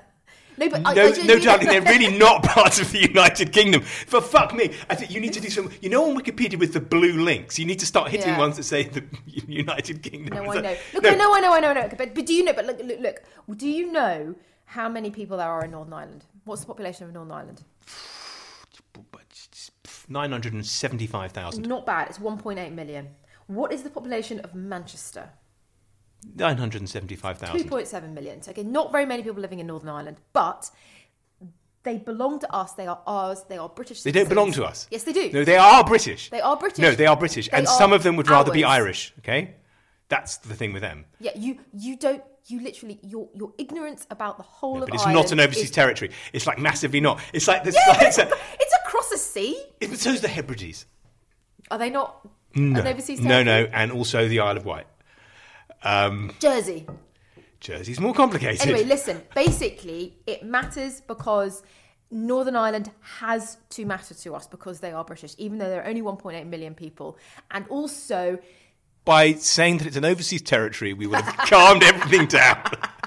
No, 0.57 0.69
but 0.69 0.81
No, 0.81 0.89
I, 0.89 0.93
no, 0.93 1.37
darling, 1.39 1.67
they're 1.67 1.81
really 1.81 2.17
not 2.25 2.43
part 2.43 2.81
of 2.81 2.91
the 2.93 2.99
United 2.99 3.51
Kingdom. 3.51 3.81
For 3.81 4.21
fuck 4.21 4.53
me, 4.55 4.71
I 4.89 4.95
think 4.95 5.11
you 5.11 5.19
need 5.19 5.33
to 5.33 5.41
do 5.41 5.49
some. 5.49 5.69
You 5.81 5.89
know, 5.89 6.09
on 6.09 6.17
Wikipedia 6.17 6.57
with 6.57 6.71
the 6.73 6.79
blue 6.81 7.21
links, 7.23 7.59
you 7.59 7.65
need 7.65 7.79
to 7.79 7.85
start 7.85 8.09
hitting 8.09 8.29
Yeah. 8.29 8.39
ones 8.39 8.55
that 8.57 8.63
say 8.63 8.83
the 8.83 9.03
United 9.47 10.01
Kingdom. 10.01 10.43
No, 10.43 10.49
I 10.51 10.61
know. 10.61 10.75
Look, 10.93 11.03
no, 11.03 11.09
I 11.11 11.15
know, 11.15 11.33
I 11.33 11.39
know, 11.41 11.53
I 11.53 11.59
know, 11.59 11.69
I 11.69 11.73
know. 11.73 11.89
But, 11.97 12.15
but 12.15 12.25
do 12.25 12.33
you 12.33 12.43
know? 12.45 12.53
But 12.53 12.65
look, 12.65 12.79
look, 12.83 12.99
look. 12.99 13.23
Do 13.57 13.67
you 13.69 13.91
know 13.91 14.33
how 14.65 14.87
many 14.89 15.11
people 15.11 15.35
there 15.37 15.49
are 15.49 15.65
in 15.65 15.71
Northern 15.71 15.93
Ireland? 15.93 16.25
What's 16.45 16.61
the 16.61 16.67
population 16.67 17.05
of 17.05 17.13
Northern 17.13 17.31
Ireland? 17.33 17.63
Nine 20.09 20.31
hundred 20.31 20.53
and 20.53 20.65
seventy-five 20.65 21.31
thousand. 21.31 21.67
Not 21.67 21.85
bad. 21.85 22.09
It's 22.09 22.17
1.8 22.19 22.73
million. 22.73 23.09
What 23.47 23.71
is 23.71 23.83
the 23.83 23.89
population 23.89 24.39
of 24.41 24.55
Manchester? 24.55 25.29
Nine 26.35 26.57
hundred 26.57 26.81
and 26.81 26.89
seventy-five 26.89 27.37
thousand. 27.37 27.69
2.7 27.69 28.13
million. 28.13 28.41
So, 28.41 28.51
okay, 28.51 28.63
not 28.63 28.91
very 28.91 29.05
many 29.05 29.23
people 29.23 29.41
living 29.41 29.59
in 29.59 29.67
Northern 29.67 29.89
Ireland, 29.89 30.17
but 30.33 30.69
they 31.83 31.97
belong 31.97 32.39
to 32.39 32.51
us. 32.53 32.73
They 32.73 32.87
are 32.87 32.99
ours. 33.07 33.43
They 33.47 33.57
are 33.57 33.69
British. 33.69 34.01
They 34.03 34.11
don't 34.11 34.27
belong 34.27 34.51
to 34.53 34.65
us. 34.65 34.87
Yes, 34.91 35.03
they 35.03 35.13
do. 35.13 35.31
No, 35.31 35.43
they 35.45 35.57
are 35.57 35.83
British. 35.83 36.29
They 36.29 36.41
are 36.41 36.57
British. 36.57 36.79
No, 36.79 36.91
they 36.91 37.05
are 37.05 37.15
British, 37.15 37.49
They 37.49 37.57
and 37.57 37.67
are 37.67 37.77
some 37.77 37.93
of 37.93 38.03
them 38.03 38.15
would 38.17 38.27
rather 38.29 38.51
be. 38.51 38.63
Irish. 38.63 39.13
Okay, 39.19 39.55
that's 40.09 40.37
the 40.37 40.55
thing 40.55 40.73
with 40.73 40.81
them. 40.81 41.05
Yeah, 41.19 41.31
you 41.35 41.59
you 41.73 41.95
don't 41.97 42.23
you 42.47 42.59
literally 42.61 42.99
your 43.03 43.29
your 43.33 43.53
ignorance 43.57 44.05
about 44.09 44.37
the 44.37 44.43
whole 44.43 44.77
Yeah, 44.77 44.81
of 44.83 44.87
but 44.87 44.95
it's 44.95 45.03
Ireland 45.05 45.25
not 45.25 45.31
an 45.31 45.39
overseas 45.39 45.65
is- 45.65 45.71
territory. 45.71 46.11
It's 46.33 46.45
like 46.47 46.57
massively 46.59 46.99
not. 46.99 47.21
It's 47.31 47.47
like 47.47 47.63
this. 47.63 47.75
Yeah, 47.75 47.93
like, 47.93 48.01
it's, 48.07 48.17
it's, 48.17 48.68
sea. 49.19 49.61
it, 49.79 49.97
so's 49.99 50.21
the 50.21 50.27
Hebrides. 50.27 50.85
Are 51.71 51.77
they 51.77 51.89
not 51.89 52.27
No, 52.55 52.79
an 52.79 52.87
overseas 52.87 53.19
no, 53.21 53.43
territory? 53.43 53.63
no, 53.63 53.69
and 53.77 53.91
also 53.91 54.27
the 54.27 54.39
Isle 54.39 54.57
of 54.57 54.65
Wight. 54.65 54.87
Um, 55.83 56.31
Jersey. 56.39 56.87
Jersey's 57.59 57.99
more 57.99 58.13
complicated. 58.13 58.61
Anyway, 58.61 58.83
listen. 58.85 59.21
Basically, 59.35 60.15
it 60.25 60.43
matters 60.43 61.01
because 61.01 61.61
Northern 62.09 62.55
Ireland 62.55 62.89
has 63.19 63.57
to 63.71 63.85
matter 63.85 64.13
to 64.13 64.33
us 64.35 64.47
because 64.47 64.79
they 64.79 64.91
are 64.91 65.03
British, 65.03 65.35
even 65.37 65.57
though 65.57 65.69
there 65.69 65.81
are 65.83 65.87
only 65.87 66.01
1.8 66.01 66.47
million 66.47 66.73
people, 66.73 67.17
and 67.51 67.65
also 67.67 68.39
By 69.05 69.33
saying 69.33 69.77
that 69.79 69.87
it's 69.87 69.97
an 69.97 70.05
overseas 70.05 70.41
territory, 70.41 70.93
we 70.93 71.05
would 71.07 71.21
have 71.21 71.37
calmed 71.49 71.83
everything 71.83 72.27
down. 72.27 72.63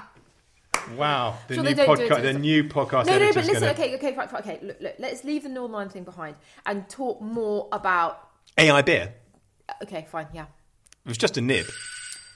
Wow, 0.97 1.37
the 1.47 1.55
Sure, 1.55 1.63
new 1.63 1.69
they 1.73 1.85
don't 1.85 1.97
do 1.97 2.03
it 2.03 2.09
podcast. 2.11 2.21
The 2.21 2.33
new 2.33 2.63
podcast. 2.65 3.05
no, 3.07 3.17
no. 3.19 3.27
But 3.33 3.35
listen, 3.45 3.53
gonna- 3.53 3.71
okay, 3.71 3.95
okay, 3.95 4.13
fine, 4.15 4.27
fine, 4.27 4.41
okay. 4.41 4.59
Look, 4.61 4.81
look, 4.81 4.95
let's 4.99 5.23
leave 5.23 5.43
the 5.43 5.49
Northern 5.49 5.75
Ireland 5.75 5.91
thing 5.93 6.03
behind 6.03 6.35
and 6.65 6.87
talk 6.89 7.21
more 7.21 7.69
about. 7.71 8.29
AI 8.57 8.81
beer. 8.81 9.13
Okay, 9.83 10.05
fine, 10.11 10.27
yeah. 10.33 10.43
It 10.43 11.09
was 11.09 11.17
just 11.17 11.37
a 11.37 11.41
nib. 11.41 11.65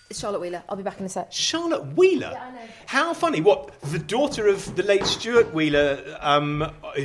It's 0.10 0.20
Charlotte 0.20 0.40
Wheeler. 0.40 0.64
I'll 0.70 0.78
be 0.78 0.84
back 0.84 1.00
in 1.00 1.06
a 1.06 1.10
sec. 1.10 1.32
Charlotte 1.34 1.86
Wheeler. 1.98 2.30
Yeah, 2.32 2.42
I 2.44 2.52
know. 2.52 2.62
How 2.86 3.14
funny! 3.14 3.42
What 3.42 3.80
the 3.82 4.00
daughter 4.00 4.48
of 4.48 4.76
the 4.78 4.84
late 4.84 5.06
Stuart 5.06 5.54
Wheeler, 5.54 6.18
um, 6.22 6.62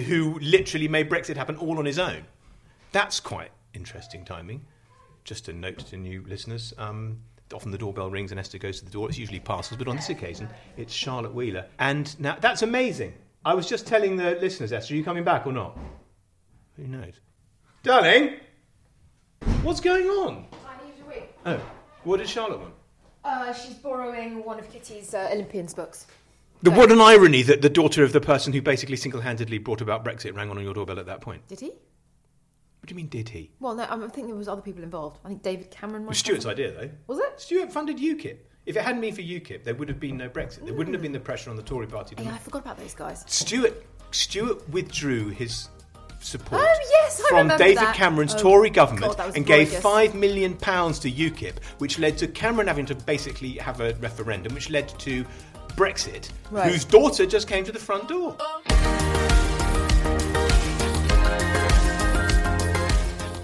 who 0.06 0.38
literally 0.38 0.87
made 0.87 1.11
Brexit 1.11 1.37
happen 1.37 1.56
all 1.56 1.78
on 1.78 1.84
his 1.84 1.99
own. 1.99 2.25
That's 2.92 3.18
quite 3.18 3.50
interesting 3.75 4.25
timing. 4.25 4.64
Just 5.25 5.49
a 5.49 5.52
note 5.52 5.78
to 5.87 5.96
new 5.96 6.25
listeners. 6.28 6.75
Um, 6.78 7.22
often 7.52 7.71
the 7.71 7.78
doorbell 7.78 8.11
rings 8.11 8.30
and 8.30 8.40
Esther 8.40 8.59
goes 8.59 8.78
to 8.80 8.85
the 8.85 8.90
door. 8.90 9.09
It's 9.09 9.18
usually 9.18 9.40
parcels, 9.40 9.78
but 9.78 9.88
on 9.88 9.97
this 9.97 10.09
occasion, 10.09 10.49
it's 10.76 10.92
Charlotte 10.92 11.35
Wheeler. 11.35 11.66
And 11.78 12.18
now 12.21 12.37
that's 12.40 12.62
amazing. 12.62 13.14
I 13.44 13.54
was 13.54 13.68
just 13.68 13.87
telling 13.87 14.16
the 14.16 14.32
listeners, 14.40 14.73
Esther, 14.73 14.94
are 14.94 14.97
you 14.97 15.04
coming 15.04 15.25
back 15.25 15.47
or 15.47 15.52
not? 15.52 15.78
Who 16.76 16.85
knows? 16.85 17.14
Darling, 17.82 18.37
what's 19.62 19.80
going 19.80 20.06
on? 20.06 20.47
I 20.64 20.85
need 20.85 20.94
a 21.04 21.09
wig. 21.09 21.23
Oh, 21.44 21.61
what 22.04 22.18
did 22.18 22.28
Charlotte 22.28 22.61
want? 22.61 22.75
Uh, 23.25 23.52
she's 23.52 23.75
borrowing 23.75 24.44
one 24.44 24.59
of 24.59 24.71
Kitty's 24.73 25.14
uh, 25.14 25.28
Olympians 25.32 25.75
books. 25.75 26.06
The, 26.62 26.71
what 26.71 26.92
an 26.92 27.00
irony 27.00 27.42
that 27.42 27.62
the 27.62 27.68
daughter 27.68 28.04
of 28.04 28.12
the 28.12 28.21
person 28.21 28.52
who 28.52 28.62
basically 28.62 28.97
single-handedly 28.97 29.59
brought 29.59 29.80
about 29.80 30.04
Brexit 30.04 30.37
rang 30.37 30.50
on 30.50 30.62
your 30.62 30.75
doorbell 30.75 31.00
at 31.00 31.06
that 31.06 31.21
point. 31.21 31.47
Did 31.49 31.61
he? 31.61 31.73
What 32.82 32.88
do 32.88 32.94
you 32.94 32.96
mean, 32.96 33.06
did 33.08 33.28
he? 33.28 33.48
Well, 33.60 33.76
no, 33.76 33.84
I'm- 33.84 34.10
think 34.10 34.26
there 34.26 34.34
was 34.34 34.48
other 34.48 34.60
people 34.60 34.82
involved. 34.82 35.20
I 35.24 35.28
think 35.28 35.42
David 35.44 35.70
Cameron. 35.70 36.02
It 36.02 36.06
might 36.06 36.08
was 36.10 36.18
Stuart's 36.18 36.46
idea, 36.46 36.72
though. 36.72 36.90
Was 37.06 37.20
it? 37.20 37.40
Stuart 37.40 37.72
funded 37.72 37.98
UKIP. 37.98 38.38
If 38.66 38.76
it 38.76 38.82
hadn't 38.82 39.00
been 39.00 39.14
for 39.14 39.22
UKIP, 39.22 39.62
there 39.62 39.76
would 39.76 39.88
have 39.88 40.00
been 40.00 40.16
no 40.16 40.28
Brexit. 40.28 40.64
There 40.64 40.74
wouldn't 40.74 40.92
have 40.92 41.00
been 41.02 41.12
the 41.12 41.20
pressure 41.20 41.48
on 41.50 41.54
the 41.54 41.62
Tory 41.62 41.86
party. 41.86 42.16
to 42.16 42.22
Yeah, 42.24 42.34
I 42.34 42.38
forgot 42.38 42.62
about 42.62 42.78
those 42.78 42.94
guys. 42.94 43.24
Stuart 43.28 43.84
Stuart 44.10 44.68
withdrew 44.70 45.28
his 45.28 45.68
support 46.20 46.60
Oh, 46.60 46.78
yes, 46.90 47.20
from 47.28 47.48
David 47.56 47.76
that. 47.78 47.94
Cameron's 47.94 48.34
Oh, 48.34 48.38
Tory 48.38 48.68
government 48.70 49.06
God, 49.06 49.16
that 49.16 49.26
was 49.28 49.36
and 49.36 49.46
gave 49.46 49.68
five 49.72 50.14
million 50.16 50.56
pounds 50.56 50.98
to 51.00 51.10
UKIP, 51.10 51.62
which 51.78 52.00
led 52.00 52.18
to 52.18 52.26
Cameron 52.26 52.66
having 52.66 52.86
to 52.86 52.94
basically 52.96 53.52
have 53.58 53.80
a 53.80 53.94
referendum, 54.00 54.54
which 54.54 54.70
led 54.70 54.88
to 54.98 55.24
Brexit, 55.76 56.30
Right. 56.50 56.70
whose 56.70 56.84
daughter 56.84 57.26
just 57.26 57.46
came 57.48 57.62
to 57.64 57.70
the 57.72 57.78
front 57.78 58.08
door. 58.08 58.36
Oh. 58.40 59.28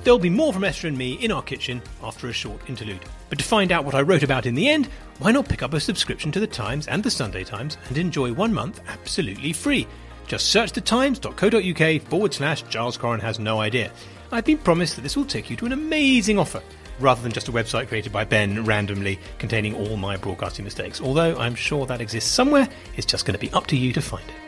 There'll 0.08 0.18
be 0.18 0.30
more 0.30 0.54
from 0.54 0.64
Esther 0.64 0.88
and 0.88 0.96
me 0.96 1.22
in 1.22 1.30
our 1.30 1.42
kitchen 1.42 1.82
after 2.02 2.28
a 2.28 2.32
short 2.32 2.66
interlude. 2.66 3.04
But 3.28 3.38
to 3.40 3.44
find 3.44 3.70
out 3.70 3.84
what 3.84 3.94
I 3.94 4.00
wrote 4.00 4.22
about 4.22 4.46
in 4.46 4.54
the 4.54 4.66
end, 4.66 4.86
why 5.18 5.32
not 5.32 5.50
pick 5.50 5.62
up 5.62 5.74
a 5.74 5.80
subscription 5.80 6.32
to 6.32 6.40
The 6.40 6.46
Times 6.46 6.88
and 6.88 7.02
The 7.02 7.10
Sunday 7.10 7.44
Times 7.44 7.76
and 7.88 7.98
enjoy 7.98 8.32
one 8.32 8.54
month 8.54 8.80
absolutely 8.88 9.52
free? 9.52 9.86
Just 10.26 10.48
search 10.48 10.72
thetimes.co.uk 10.72 12.02
forward 12.08 12.32
slash 12.32 12.62
Giles 12.62 12.96
Coren 12.96 13.20
has 13.20 13.38
no 13.38 13.60
idea. 13.60 13.92
I've 14.32 14.46
been 14.46 14.56
promised 14.56 14.96
that 14.96 15.02
this 15.02 15.14
will 15.14 15.26
take 15.26 15.50
you 15.50 15.56
to 15.56 15.66
an 15.66 15.72
amazing 15.72 16.38
offer, 16.38 16.62
rather 16.98 17.20
than 17.20 17.32
just 17.32 17.48
a 17.48 17.52
website 17.52 17.88
created 17.88 18.10
by 18.10 18.24
Ben 18.24 18.64
randomly 18.64 19.18
containing 19.38 19.74
all 19.74 19.98
my 19.98 20.16
broadcasting 20.16 20.64
mistakes. 20.64 21.02
Although 21.02 21.36
I'm 21.36 21.54
sure 21.54 21.84
that 21.84 22.00
exists 22.00 22.30
somewhere, 22.30 22.66
it's 22.96 23.04
just 23.04 23.26
going 23.26 23.38
to 23.38 23.46
be 23.46 23.52
up 23.52 23.66
to 23.66 23.76
you 23.76 23.92
to 23.92 24.00
find 24.00 24.26
it. 24.26 24.47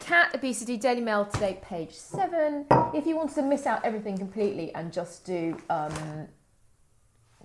Cat 0.00 0.34
obesity, 0.34 0.76
Daily 0.76 1.00
Mail 1.02 1.26
today, 1.26 1.58
page 1.62 1.92
seven. 1.92 2.66
If 2.94 3.06
you 3.06 3.16
want 3.16 3.32
to 3.34 3.42
miss 3.42 3.66
out 3.66 3.84
everything 3.84 4.18
completely 4.18 4.74
and 4.74 4.92
just 4.92 5.24
do, 5.24 5.56
um, 5.68 5.92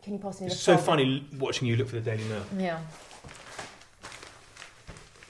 can 0.01 0.13
you 0.13 0.19
possibly? 0.19 0.47
It's 0.47 0.59
so 0.59 0.77
funny 0.77 1.27
watching 1.37 1.67
you 1.67 1.75
look 1.75 1.87
for 1.89 1.95
the 1.95 2.01
Daily 2.01 2.23
Mail. 2.23 2.43
Yeah. 2.57 2.79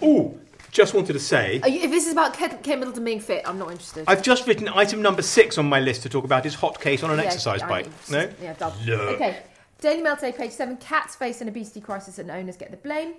Oh, 0.02 0.38
just 0.72 0.94
wanted 0.94 1.14
to 1.14 1.20
say, 1.20 1.56
you, 1.66 1.82
if 1.82 1.92
this 1.92 2.06
is 2.06 2.14
about 2.14 2.34
Kate, 2.36 2.52
Middleton 2.80 3.04
being 3.04 3.20
fit, 3.20 3.42
I'm 3.46 3.58
not 3.58 3.72
interested. 3.72 4.06
I've 4.08 4.22
just 4.22 4.46
written 4.48 4.70
item 4.70 5.02
number 5.02 5.22
six 5.22 5.58
on 5.58 5.68
my 5.68 5.80
list 5.80 6.04
to 6.04 6.10
talk 6.10 6.26
about 6.26 6.44
his 6.44 6.54
hot 6.54 6.80
case 6.80 7.02
on 7.02 7.12
an 7.12 7.18
Yeah, 7.18 7.26
exercise 7.26 7.62
I 7.64 7.68
bike. 7.68 7.86
mean, 7.86 7.94
No? 8.12 8.30
Yeah, 8.42 8.54
done. 8.54 8.74
No. 8.86 8.94
Okay. 9.10 9.40
Daily 9.82 10.02
Mail 10.04 10.16
today, 10.16 10.32
page 10.32 10.52
seven. 10.52 10.78
Cats 10.78 11.16
face 11.16 11.42
an 11.42 11.48
obesity 11.48 11.82
crisis 11.82 12.20
and 12.20 12.30
owners 12.30 12.56
get 12.56 12.72
the 12.72 12.78
blame. 12.78 13.16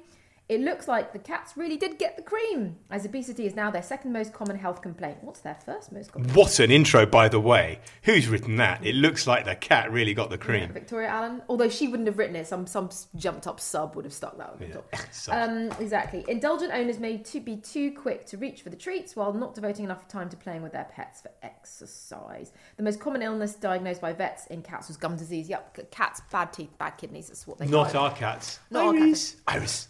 It 0.48 0.60
looks 0.60 0.86
like 0.86 1.12
the 1.12 1.18
cats 1.18 1.56
really 1.56 1.76
did 1.76 1.98
get 1.98 2.14
the 2.16 2.22
cream, 2.22 2.76
as 2.88 3.04
obesity 3.04 3.46
is 3.46 3.56
now 3.56 3.68
their 3.72 3.82
second 3.82 4.12
most 4.12 4.32
common 4.32 4.56
health 4.56 4.80
complaint. 4.80 5.18
What's 5.22 5.40
their 5.40 5.56
first 5.56 5.90
most 5.90 6.12
common? 6.12 6.32
What 6.34 6.60
an 6.60 6.70
intro, 6.70 7.04
by 7.04 7.28
the 7.28 7.40
way. 7.40 7.80
Who's 8.04 8.28
written 8.28 8.54
that? 8.56 8.86
It 8.86 8.94
looks 8.94 9.26
like 9.26 9.44
the 9.44 9.56
cat 9.56 9.90
really 9.90 10.14
got 10.14 10.30
the 10.30 10.38
cream. 10.38 10.72
Victoria 10.72 11.08
Allen. 11.08 11.42
Although 11.48 11.68
she 11.68 11.88
wouldn't 11.88 12.06
have 12.06 12.16
written 12.16 12.36
it, 12.36 12.46
some 12.46 12.64
some 12.68 12.90
jumped 13.16 13.48
up 13.48 13.58
sub 13.58 13.96
would 13.96 14.04
have 14.04 14.14
stuck 14.14 14.38
that. 14.38 14.50
on 14.50 14.58
the 14.60 14.66
top. 14.68 14.94
Um, 15.30 15.72
exactly. 15.80 16.24
Indulgent 16.28 16.72
owners 16.72 17.00
may 17.00 17.18
to 17.18 17.40
be 17.40 17.56
too 17.56 17.90
quick 17.90 18.24
to 18.26 18.36
reach 18.36 18.62
for 18.62 18.70
the 18.70 18.76
treats 18.76 19.16
while 19.16 19.32
not 19.32 19.52
devoting 19.52 19.84
enough 19.84 20.06
time 20.06 20.28
to 20.28 20.36
playing 20.36 20.62
with 20.62 20.72
their 20.72 20.86
pets 20.92 21.22
for 21.22 21.32
exercise. 21.42 22.52
The 22.76 22.84
most 22.84 23.00
common 23.00 23.20
illness 23.22 23.56
diagnosed 23.56 24.00
by 24.00 24.12
vets 24.12 24.46
in 24.46 24.62
cats 24.62 24.86
was 24.86 24.96
gum 24.96 25.16
disease. 25.16 25.48
Yep, 25.48 25.90
cats 25.90 26.22
bad 26.30 26.52
teeth, 26.52 26.70
bad 26.78 26.90
kidneys. 26.90 27.26
That's 27.26 27.48
what 27.48 27.58
they. 27.58 27.66
Not 27.66 27.96
our 27.96 28.14
cats. 28.14 28.60
Not 28.70 28.94
our 28.94 28.94
Iris. 28.94 29.36
Iris. 29.48 29.88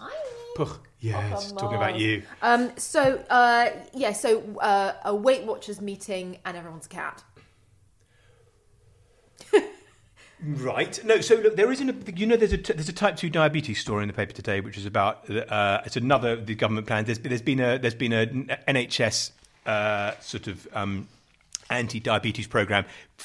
Iris. 0.58 0.72
Puh. 0.72 0.78
Yes, 1.00 1.48
Come 1.48 1.58
talking 1.58 1.76
about 1.76 1.98
you. 1.98 2.22
Um, 2.42 2.72
so 2.76 3.22
uh, 3.30 3.70
yeah, 3.92 4.12
so 4.12 4.42
uh, 4.60 4.92
a 5.04 5.14
Weight 5.14 5.44
Watchers 5.44 5.80
meeting 5.80 6.38
and 6.44 6.56
everyone's 6.56 6.86
a 6.86 6.88
cat. 6.88 7.22
Right. 10.44 11.02
No. 11.02 11.22
So 11.22 11.36
look, 11.36 11.56
there 11.56 11.72
isn't 11.72 11.88
a. 11.88 12.12
You 12.12 12.26
know, 12.26 12.36
there's 12.36 12.52
a 12.52 12.58
there's 12.58 12.90
a 12.90 12.92
type 12.92 13.16
two 13.16 13.30
diabetes 13.30 13.80
story 13.80 14.02
in 14.02 14.08
the 14.08 14.12
paper 14.12 14.32
today, 14.32 14.60
which 14.60 14.76
is 14.76 14.84
about. 14.84 15.28
Uh, 15.30 15.80
it's 15.86 15.96
another 15.96 16.36
the 16.36 16.54
government 16.54 16.86
plan. 16.86 17.06
There's 17.06 17.18
there's 17.18 17.40
been 17.40 17.58
a 17.58 17.78
there's 17.78 17.94
been 17.94 18.12
a 18.12 18.26
NHS 18.68 19.30
uh, 19.64 20.12
sort 20.20 20.46
of. 20.46 20.68
Um, 20.74 21.08
Anti-diabetes 21.68 22.46
program, 22.46 22.84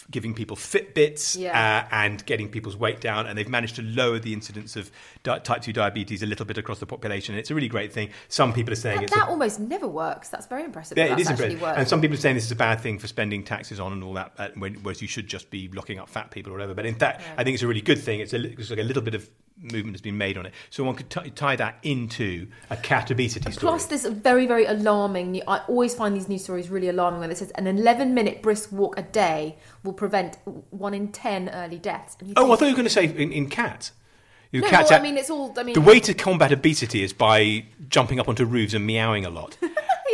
giving 0.10 0.34
people 0.34 0.56
Fitbits 0.58 1.38
Yeah. 1.38 1.86
uh, 1.92 1.96
and 1.96 2.26
getting 2.26 2.50
people's 2.50 2.76
weight 2.76 3.00
down, 3.00 3.28
and 3.28 3.38
they've 3.38 3.48
managed 3.48 3.76
to 3.76 3.82
lower 3.82 4.20
the 4.20 4.34
incidence 4.34 4.76
of 4.76 4.90
di- 5.24 5.40
type 5.40 5.62
two 5.62 5.74
diabetes 5.74 6.24
a 6.24 6.26
little 6.26 6.46
bit 6.46 6.58
across 6.58 6.80
the 6.80 6.86
population. 6.86 7.36
It's 7.36 7.52
a 7.52 7.56
really 7.56 7.68
great 7.68 7.94
thing. 7.94 8.10
Some 8.30 8.54
people 8.54 8.74
are 8.74 8.76
saying 8.78 8.98
That, 8.98 9.04
it's 9.04 9.14
that 9.14 9.28
a, 9.28 9.32
almost 9.32 9.60
never 9.60 9.88
works. 9.88 10.30
That's 10.30 10.48
very 10.48 10.64
impressive. 10.64 10.98
yeah, 10.98 11.10
that 11.10 11.20
it 11.20 11.22
is 11.22 11.30
impressive. 11.30 11.62
worked. 11.62 11.78
And 11.78 11.88
some 11.88 12.02
people 12.02 12.16
are 12.18 12.20
saying 12.22 12.36
this 12.36 12.46
is 12.46 12.52
a 12.52 12.56
bad 12.56 12.80
thing 12.82 13.00
for 13.00 13.08
spending 13.08 13.44
taxes 13.44 13.80
on 13.80 13.94
and 13.94 14.04
all 14.04 14.14
that, 14.14 14.32
uh, 14.38 14.48
when, 14.56 14.76
whereas 14.76 15.02
you 15.02 15.08
should 15.08 15.28
just 15.28 15.50
be 15.50 15.70
locking 15.74 16.00
up 16.00 16.10
fat 16.10 16.32
people 16.32 16.52
or 16.52 16.56
whatever. 16.56 16.74
But 16.74 16.86
in 16.86 16.96
fact, 16.96 17.22
I 17.38 17.44
think 17.44 17.54
it's 17.56 17.64
a 17.64 17.68
really 17.68 17.82
good 17.82 18.00
thing. 18.00 18.20
It's, 18.22 18.34
a, 18.34 18.44
it's 18.44 18.70
like 18.70 18.80
a 18.80 18.84
little 18.84 19.04
bit 19.04 19.14
of 19.16 19.30
movement 19.62 19.96
has 19.96 20.02
been 20.02 20.18
made 20.18 20.38
on 20.38 20.46
it. 20.46 20.54
So 20.70 20.84
one 20.84 20.96
could 20.96 21.10
t- 21.10 21.30
tie 21.32 21.56
that 21.56 21.78
into 21.84 22.48
a 22.70 22.78
cat 22.78 23.12
obesity 23.12 23.52
story. 23.52 23.70
Plus, 23.70 23.86
this 23.86 24.06
very, 24.06 24.46
very 24.48 24.66
alarming. 24.66 25.32
new- 25.32 25.44
I 25.48 25.60
always 25.68 25.94
find 25.94 26.16
these 26.16 26.28
news 26.28 26.44
stories 26.44 26.70
really 26.70 26.90
alarming 26.90 27.20
when 27.20 27.32
it 27.32 27.38
says 27.38 27.52
an 27.52 27.68
11 27.68 28.14
minute 28.14 28.42
brisk 28.42 28.72
walk 28.72 28.98
a 28.98 29.04
day 29.04 29.58
will 29.84 29.94
prevent 29.94 30.38
one 30.72 30.94
in 30.94 31.12
10 31.12 31.50
early 31.50 31.78
deaths. 31.78 32.18
Oh, 32.36 32.52
I 32.52 32.56
thought 32.56 32.66
you 32.66 32.72
were 32.72 32.78
going 32.78 32.84
to 32.86 32.90
say 32.90 33.06
in, 33.06 33.32
in 33.32 33.50
cats. 33.50 33.92
Your 34.52 34.64
No, 34.64 34.70
well, 34.70 34.94
I 34.94 35.00
mean, 35.00 35.18
it's 35.18 35.30
all. 35.30 35.54
I 35.58 35.64
mean, 35.64 35.76
the 35.76 35.82
way 35.82 36.02
to 36.02 36.14
combat 36.14 36.52
obesity 36.52 37.04
is 37.04 37.14
by 37.14 37.64
jumping 37.88 38.20
up 38.20 38.28
onto 38.28 38.44
roofs 38.44 38.74
and 38.74 38.86
meowing 38.86 39.26
a 39.26 39.30
lot. 39.30 39.58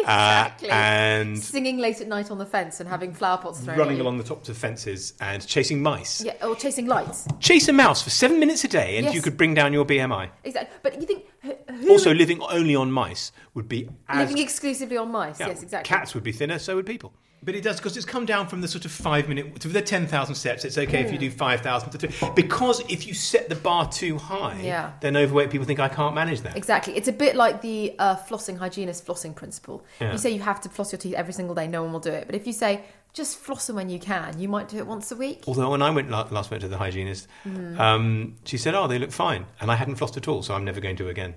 exactly. 0.08 0.70
Uh, 0.70 0.74
and 0.76 1.40
singing 1.40 1.78
late 1.78 2.02
at 2.02 2.08
night 2.08 2.32
on 2.32 2.38
the 2.38 2.46
fence 2.46 2.80
and 2.80 2.88
having 2.90 3.14
flower 3.14 3.38
pots 3.38 3.60
thrown. 3.60 3.78
running 3.78 4.00
along 4.00 4.18
the 4.18 4.24
tops 4.24 4.50
of 4.50 4.58
fences 4.58 5.14
and 5.20 5.46
chasing 5.46 5.82
mice. 5.82 6.24
Yeah, 6.24 6.34
or 6.46 6.56
chasing 6.56 6.86
lights. 6.88 7.28
Chase 7.40 7.68
a 7.68 7.74
mouse 7.74 8.02
for 8.02 8.10
seven 8.10 8.40
minutes 8.40 8.64
a 8.64 8.68
day 8.68 8.98
and 8.98 9.06
Yes. 9.06 9.16
you 9.16 9.22
could 9.22 9.38
bring 9.38 9.54
down 9.54 9.74
your 9.74 9.86
BMI. 9.86 10.30
Exactly. 10.44 10.78
But 10.84 11.00
you 11.02 11.08
think 11.08 11.26
who, 11.42 11.90
Also, 11.92 12.14
living 12.14 12.42
only 12.42 12.76
on 12.76 12.92
mice 12.92 13.32
would 13.54 13.68
be 13.68 13.90
as 14.08 14.30
living 14.30 14.42
exclusively 14.44 14.98
on 14.98 15.12
mice? 15.12 15.40
Yeah, 15.40 15.48
yes, 15.48 15.64
exactly. 15.64 15.88
Cats 15.88 16.14
would 16.14 16.24
be 16.24 16.32
thinner, 16.32 16.60
so 16.60 16.76
would 16.76 16.86
people. 16.86 17.14
But 17.44 17.56
it 17.56 17.64
does 17.64 17.78
because 17.78 17.96
it's 17.96 18.06
come 18.06 18.26
down 18.26 18.48
from 18.48 18.62
the 18.62 18.68
sort 18.68 18.84
of 18.86 18.92
five 18.92 19.30
minute 19.30 19.60
to 19.62 19.68
the 19.68 19.82
ten 19.82 20.08
thousand 20.08 20.36
steps. 20.36 20.66
It's 20.66 20.78
okay 20.78 21.02
if 21.02 21.12
you 21.12 21.18
do 21.18 21.30
five 21.32 21.62
thousand 21.62 21.92
to 21.92 21.98
three 21.98 22.30
because 22.36 22.80
if 22.90 23.08
you 23.08 23.14
set 23.14 23.48
the 23.48 23.56
bar 23.56 23.90
too 23.90 24.18
high, 24.18 24.60
Yeah. 24.62 24.94
then 25.02 25.16
overweight 25.16 25.50
people 25.52 25.66
think 25.68 25.80
I 25.80 25.88
can't 25.88 26.16
manage 26.16 26.42
that. 26.42 26.58
Exactly. 26.58 26.98
It's 26.98 27.08
a 27.08 27.14
bit 27.14 27.36
like 27.36 27.62
the 27.62 27.96
uh, 28.00 28.16
flossing 28.18 28.58
hygienist 28.58 29.06
flossing 29.06 29.36
principle. 29.36 29.86
Yeah. 30.02 30.12
You 30.12 30.18
say 30.18 30.32
you 30.32 30.42
have 30.42 30.60
to 30.62 30.70
floss 30.70 30.92
your 30.92 31.00
teeth 31.00 31.14
every 31.14 31.32
single 31.34 31.56
day, 31.56 31.68
no 31.68 31.84
one 31.84 31.94
will 31.94 32.00
do 32.00 32.12
it. 32.12 32.26
But 32.26 32.36
if 32.36 32.48
you 32.48 32.54
say 32.54 32.84
just 33.14 33.38
floss 33.38 33.66
them 33.68 33.78
when 33.78 33.90
you 33.90 33.98
can, 34.00 34.40
you 34.40 34.48
might 34.50 34.68
do 34.68 34.78
it 34.78 34.86
once 34.86 35.12
a 35.12 35.16
week. 35.16 35.44
Although 35.48 35.72
when 35.72 35.82
I 35.82 35.90
went 35.90 36.10
last 36.12 36.52
went 36.52 36.62
to 36.62 36.68
the 36.68 36.78
hygienist, 36.78 37.28
Hmm. 37.44 37.80
um, 37.80 38.36
she 38.46 38.58
said, 38.58 38.76
"Oh, 38.76 38.88
they 38.88 39.00
look 39.00 39.12
fine," 39.12 39.46
and 39.62 39.72
I 39.72 39.76
hadn't 39.76 39.96
flossed 39.96 40.18
at 40.18 40.28
all, 40.28 40.44
so 40.44 40.54
I'm 40.54 40.66
never 40.66 40.80
going 40.82 40.96
to 40.98 41.08
again. 41.08 41.36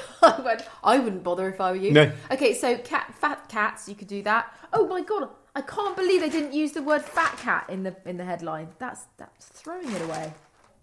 I 0.22 0.40
went, 0.40 0.62
I 0.82 0.98
wouldn't 0.98 1.22
bother 1.22 1.48
if 1.48 1.60
I 1.60 1.72
were 1.72 1.76
you. 1.76 1.92
No. 1.92 2.12
Okay, 2.30 2.54
so 2.54 2.76
cat, 2.78 3.12
fat 3.14 3.48
cats, 3.48 3.88
you 3.88 3.94
could 3.94 4.08
do 4.08 4.22
that. 4.22 4.52
Oh 4.72 4.86
my 4.86 5.02
god, 5.02 5.28
I 5.54 5.60
can't 5.60 5.96
believe 5.96 6.20
they 6.20 6.30
didn't 6.30 6.54
use 6.54 6.72
the 6.72 6.82
word 6.82 7.02
fat 7.02 7.36
cat 7.38 7.66
in 7.68 7.82
the 7.82 7.94
in 8.06 8.16
the 8.16 8.24
headline. 8.24 8.68
That's 8.78 9.04
that's 9.16 9.46
throwing 9.46 9.90
it 9.90 10.02
away. 10.02 10.32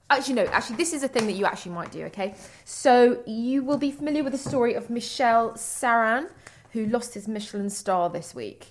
Actually, 0.09 0.35
no. 0.35 0.45
Actually, 0.45 0.77
this 0.77 0.93
is 0.93 1.03
a 1.03 1.07
thing 1.07 1.27
that 1.27 1.33
you 1.33 1.45
actually 1.45 1.73
might 1.73 1.91
do. 1.91 2.03
Okay, 2.05 2.35
so 2.65 3.21
you 3.25 3.63
will 3.63 3.77
be 3.77 3.91
familiar 3.91 4.23
with 4.23 4.33
the 4.33 4.39
story 4.39 4.73
of 4.73 4.89
Michel 4.89 5.51
Sarran, 5.51 6.29
who 6.71 6.85
lost 6.87 7.13
his 7.13 7.27
Michelin 7.27 7.69
star 7.69 8.09
this 8.09 8.35
week. 8.35 8.67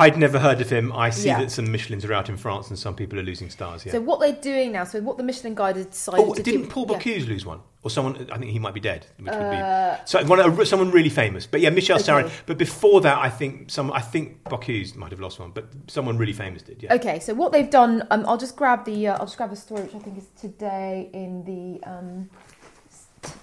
I'd 0.00 0.16
never 0.16 0.38
heard 0.38 0.60
of 0.60 0.70
him. 0.70 0.92
I 0.92 1.10
see 1.10 1.28
Yeah. 1.28 1.40
that 1.40 1.50
some 1.50 1.66
Michelins 1.68 2.08
are 2.08 2.12
out 2.12 2.28
in 2.28 2.36
France 2.36 2.68
and 2.68 2.78
some 2.78 2.94
people 2.94 3.18
are 3.18 3.22
losing 3.22 3.50
stars. 3.50 3.84
Yeah. 3.84 3.92
So 3.92 4.00
what 4.00 4.18
they're 4.20 4.32
doing 4.32 4.72
now? 4.72 4.84
So 4.84 5.00
what 5.00 5.18
the 5.18 5.22
Michelin 5.22 5.54
Guide 5.54 5.76
has 5.76 5.86
decided 5.86 6.24
oh, 6.26 6.34
to 6.34 6.42
didn't 6.42 6.62
do? 6.62 6.68
Paul 6.68 6.86
yeah. 6.88 6.98
Bocuse 6.98 7.28
lose 7.28 7.44
one? 7.44 7.60
Or 7.82 7.90
someone? 7.90 8.28
I 8.30 8.38
think 8.38 8.50
he 8.50 8.58
might 8.58 8.74
be 8.74 8.80
dead. 8.80 9.06
Which 9.18 9.32
would 9.32 9.50
be 9.50 9.96
so 10.04 10.24
one, 10.24 10.40
uh, 10.40 10.64
someone 10.64 10.90
really 10.90 11.08
famous. 11.08 11.46
But 11.46 11.60
yeah, 11.60 11.70
Michel 11.70 11.96
Okay. 11.96 12.04
Sarran. 12.04 12.30
But 12.46 12.58
before 12.58 13.00
that, 13.02 13.18
I 13.18 13.30
think 13.30 13.70
some. 13.70 13.90
I 13.92 14.00
think 14.00 14.44
Bocuse 14.44 14.96
might 14.96 15.10
have 15.12 15.20
lost 15.20 15.38
one, 15.38 15.50
but 15.52 15.66
someone 15.86 16.18
really 16.18 16.34
famous 16.34 16.62
did. 16.62 16.82
Yeah. 16.82 16.94
Okay, 16.94 17.20
so 17.20 17.32
what 17.32 17.52
they've 17.52 17.70
done, 17.70 18.06
um, 18.10 18.24
I'll 18.26 18.36
just 18.36 18.56
grab 18.56 18.84
the, 18.84 19.08
uh, 19.08 19.14
I'll 19.18 19.26
just 19.26 19.38
grab 19.38 19.48
the 19.50 19.56
story, 19.56 19.82
which 19.82 19.94
I 19.94 19.98
think 19.98 20.18
is 20.18 20.28
today 20.38 21.08
in 21.14 21.44
the, 21.44 21.82
um, 21.88 22.28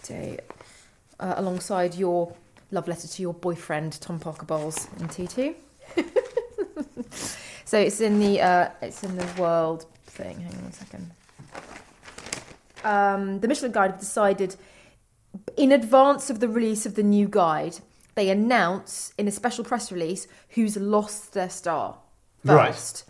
today, 0.04 0.40
uh, 1.20 1.34
alongside 1.38 1.96
your 1.96 2.34
love 2.72 2.88
letter 2.88 3.08
to 3.08 3.22
your 3.22 3.34
boyfriend 3.34 4.00
Tom 4.02 4.20
Parker 4.20 4.46
Bowles 4.46 4.88
in 5.00 5.08
T2. 5.08 5.56
so 7.66 7.78
it's 7.78 8.02
in 8.02 8.20
the, 8.20 8.42
uh, 8.42 8.70
it's 8.82 9.04
in 9.04 9.16
the 9.18 9.28
world 9.40 9.86
thing. 10.06 10.40
Hang 10.40 10.56
on 10.56 10.64
a 10.70 10.74
second. 10.74 11.12
Um, 12.84 13.40
the 13.40 13.48
Michelin 13.48 13.72
Guide 13.72 13.92
have 13.92 14.00
decided, 14.00 14.56
in 15.56 15.72
advance 15.72 16.30
of 16.30 16.40
the 16.40 16.48
release 16.48 16.86
of 16.86 16.96
the 16.96 17.04
new 17.04 17.28
guide, 17.28 17.78
they 18.16 18.30
announce 18.30 19.14
in 19.18 19.28
a 19.28 19.32
special 19.32 19.64
press 19.64 19.92
release 19.92 20.28
who's 20.50 20.78
lost 20.78 21.34
their 21.34 21.50
star 21.50 21.98
Right. 22.44 22.74
first. 22.74 23.04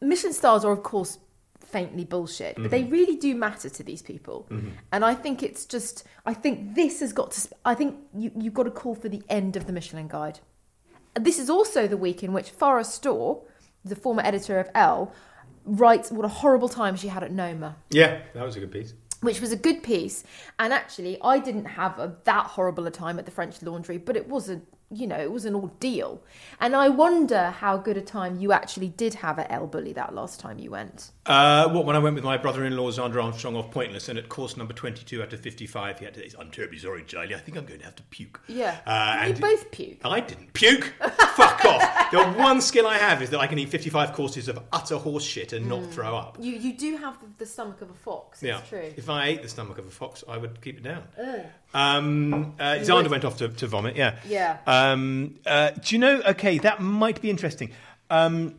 Michelin 0.00 0.32
stars 0.32 0.64
are, 0.64 0.72
of 0.72 0.82
course, 0.82 1.18
faintly 1.60 2.04
bullshit, 2.04 2.56
but 2.56 2.70
they 2.70 2.82
Mm-hmm. 2.82 2.90
really 2.92 3.16
do 3.16 3.34
matter 3.34 3.68
to 3.68 3.82
these 3.82 4.02
people. 4.02 4.46
And 4.92 5.04
I 5.04 5.14
think 5.14 5.42
it's 5.42 5.64
just, 5.66 6.04
I 6.24 6.34
think 6.34 6.74
this 6.74 7.00
has 7.00 7.12
got 7.12 7.30
to, 7.32 7.48
I 7.64 7.74
think 7.74 7.96
you, 8.16 8.30
you've 8.36 8.54
got 8.54 8.64
to 8.64 8.70
call 8.70 8.94
for 8.94 9.08
the 9.08 9.22
end 9.28 9.56
of 9.56 9.66
the 9.66 9.72
Michelin 9.72 10.08
Guide. 10.08 10.40
This 11.18 11.38
is 11.38 11.48
also 11.48 11.86
the 11.86 11.96
week 11.96 12.22
in 12.22 12.32
which 12.32 12.56
Farrah 12.56 12.84
Storr, 12.84 13.42
the 13.84 13.96
former 13.96 14.22
editor 14.22 14.58
of 14.58 14.68
Elle, 14.74 15.12
writes 15.64 16.10
what 16.10 16.24
a 16.24 16.28
horrible 16.28 16.68
time 16.68 16.96
she 16.96 17.08
had 17.08 17.22
at 17.22 17.32
Noma 17.32 17.76
Yeah, 17.90 18.20
that 18.34 18.44
was 18.44 18.56
a 18.56 18.60
good 18.60 18.70
piece. 18.70 18.94
which 19.20 19.40
was 19.40 19.50
a 19.50 19.56
good 19.56 19.82
piece. 19.82 20.24
And 20.58 20.72
actually, 20.72 21.18
I 21.22 21.38
didn't 21.38 21.64
have 21.64 21.98
a, 21.98 22.16
that 22.24 22.46
horrible 22.46 22.86
a 22.86 22.90
time 22.90 23.18
at 23.18 23.24
the 23.24 23.30
French 23.32 23.62
Laundry, 23.62 23.98
but 23.98 24.16
it 24.16 24.28
was 24.28 24.48
a, 24.50 24.60
you 24.90 25.06
know, 25.06 25.16
it 25.16 25.32
was 25.32 25.44
an 25.44 25.54
ordeal. 25.54 26.22
And 26.60 26.76
I 26.76 26.88
wonder 26.88 27.50
how 27.50 27.76
good 27.76 27.96
a 27.96 28.00
time 28.00 28.38
you 28.38 28.52
actually 28.52 28.88
did 28.88 29.14
have 29.14 29.38
at 29.38 29.50
El 29.50 29.66
Bulli 29.66 29.94
that 29.94 30.14
last 30.14 30.38
time 30.38 30.58
you 30.58 30.70
went. 30.70 31.10
Uh, 31.26 31.68
what 31.70 31.84
when 31.84 31.96
I 31.96 31.98
went 31.98 32.14
with 32.14 32.22
my 32.22 32.36
brother-in-law 32.36 32.92
Xander 32.92 33.22
Armstrong 33.22 33.56
off 33.56 33.72
Pointless, 33.72 34.08
and 34.08 34.16
at 34.16 34.28
course 34.28 34.56
number 34.56 34.72
twenty-two 34.72 35.22
out 35.22 35.32
of 35.32 35.40
fifty-five, 35.40 35.98
he 35.98 36.04
had 36.04 36.14
to. 36.14 36.30
I'm 36.38 36.52
terribly 36.52 36.78
sorry, 36.78 37.02
Charlie. 37.04 37.34
I 37.34 37.38
think 37.38 37.56
I'm 37.56 37.66
going 37.66 37.80
to 37.80 37.84
have 37.84 37.96
to 37.96 38.02
puke. 38.04 38.40
Yeah. 38.46 38.76
Uh, 38.86 39.24
you 39.26 39.34
both 39.34 39.70
puke. 39.72 39.98
I 40.04 40.20
didn't 40.20 40.52
puke. 40.52 40.84
Fuck 41.00 41.64
off. 41.64 42.10
The 42.12 42.24
one 42.38 42.60
skill 42.60 42.86
I 42.86 42.98
have 42.98 43.22
is 43.22 43.30
that 43.30 43.40
I 43.40 43.48
can 43.48 43.58
eat 43.58 43.70
fifty-five 43.70 44.12
courses 44.12 44.46
of 44.46 44.60
utter 44.72 44.98
horse 44.98 45.24
shit 45.24 45.52
and 45.52 45.68
not 45.68 45.84
throw 45.90 46.16
up. 46.16 46.38
You 46.40 46.52
you 46.52 46.74
do 46.74 46.96
have 46.96 47.18
the, 47.20 47.26
the 47.38 47.46
stomach 47.46 47.82
of 47.82 47.90
a 47.90 47.94
fox. 47.94 48.40
Yeah. 48.40 48.60
True. 48.68 48.92
If 48.96 49.10
I 49.10 49.26
ate 49.26 49.42
the 49.42 49.48
stomach 49.48 49.78
of 49.78 49.86
a 49.86 49.90
fox, 49.90 50.22
I 50.28 50.38
would 50.38 50.60
keep 50.60 50.78
it 50.78 50.84
down. 50.84 51.02
Um, 51.76 52.54
uh, 52.58 52.76
Xander 52.80 53.10
went 53.10 53.24
off 53.24 53.36
to, 53.38 53.48
to 53.48 53.66
vomit. 53.66 53.96
Yeah. 53.96 54.16
Yeah. 54.26 54.58
Um, 54.66 55.36
uh, 55.44 55.70
do 55.70 55.94
you 55.94 55.98
know? 55.98 56.22
Okay, 56.28 56.58
that 56.58 56.80
might 56.80 57.20
be 57.20 57.28
interesting. 57.30 57.70
Um, 58.10 58.54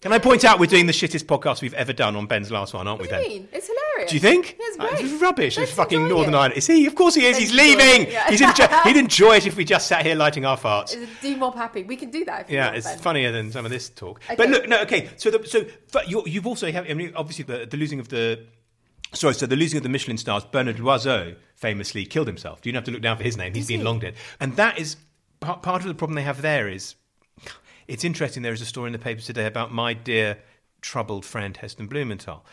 can 0.00 0.12
I 0.12 0.18
point 0.18 0.44
out 0.44 0.58
we're 0.60 0.66
doing 0.66 0.84
the 0.86 0.92
shittest 0.92 1.24
podcast 1.24 1.62
we've 1.62 1.72
ever 1.74 1.94
done 1.94 2.14
on 2.14 2.26
Ben's 2.26 2.50
last 2.50 2.74
one, 2.74 2.86
aren't 2.86 3.00
What 3.00 3.08
we, 3.10 3.16
Ben? 3.16 3.22
mean? 3.26 3.48
It's 3.52 3.68
hilarious. 3.68 4.10
Do 4.10 4.16
you 4.16 4.20
think? 4.20 4.54
It's 4.60 4.76
great. 4.76 5.00
It's 5.00 5.22
rubbish. 5.22 5.56
It's 5.56 5.72
fucking 5.72 6.08
Northern 6.08 6.34
it. 6.34 6.36
Ireland. 6.36 6.54
Is 6.56 6.66
he? 6.66 6.84
Of 6.86 6.94
course 6.94 7.14
he 7.14 7.24
is. 7.26 7.38
He's 7.38 7.54
leaving. 7.54 8.10
yeah. 8.10 8.28
He's 8.28 8.42
enjoy- 8.42 8.66
he'd 8.84 8.98
enjoy 8.98 9.36
it 9.36 9.46
if 9.46 9.56
we 9.56 9.64
just 9.64 9.86
sat 9.88 10.04
here 10.04 10.14
lighting 10.14 10.44
our 10.44 10.58
farts. 10.58 10.94
Do 11.22 11.36
mob 11.38 11.54
happy. 11.54 11.84
We 11.84 11.96
can 11.96 12.10
do 12.10 12.22
that. 12.26 12.42
If 12.42 12.50
you 12.50 12.56
Yeah, 12.56 12.72
it's 12.72 12.86
Ben. 12.86 12.98
funnier 12.98 13.32
than 13.32 13.50
some 13.50 13.64
of 13.64 13.70
this 13.70 13.88
talk. 13.88 14.20
Okay. 14.26 14.36
But 14.36 14.50
look, 14.50 14.68
no, 14.68 14.82
okay. 14.82 15.08
So, 15.16 15.30
the, 15.30 15.46
so 15.46 15.64
but 15.90 16.10
you, 16.10 16.22
you've 16.26 16.46
also 16.46 16.70
have. 16.70 16.84
I 16.90 16.92
mean, 16.94 17.12
obviously, 17.16 17.44
the, 17.44 17.64
the 17.66 17.76
losing 17.78 17.98
of 18.00 18.08
the. 18.08 18.44
Sorry, 19.14 19.34
so 19.34 19.46
the 19.46 19.56
losing 19.56 19.76
of 19.76 19.82
the 19.82 19.88
Michelin 19.88 20.18
stars. 20.18 20.44
Bernard 20.44 20.76
Loiseau 20.76 21.36
famously 21.54 22.04
killed 22.04 22.26
himself. 22.26 22.60
You 22.64 22.72
don't 22.72 22.78
have 22.78 22.84
to 22.86 22.90
look 22.90 23.02
down 23.02 23.16
for 23.16 23.22
his 23.22 23.36
name. 23.36 23.54
He's 23.54 23.68
been 23.68 23.80
he? 23.80 23.84
long 23.84 24.00
dead, 24.00 24.14
and 24.40 24.56
that 24.56 24.78
is 24.78 24.96
part, 25.40 25.62
part 25.62 25.82
of 25.82 25.88
the 25.88 25.94
problem 25.94 26.16
they 26.16 26.22
have 26.22 26.42
there. 26.42 26.68
Is 26.68 26.96
it's 27.86 28.04
interesting. 28.04 28.42
There 28.42 28.52
is 28.52 28.60
a 28.60 28.66
story 28.66 28.88
in 28.88 28.92
the 28.92 28.98
papers 28.98 29.26
today 29.26 29.46
about 29.46 29.72
my 29.72 29.94
dear 29.94 30.38
troubled 30.80 31.24
friend 31.24 31.56
Heston 31.56 31.86
Blumenthal, 31.86 32.44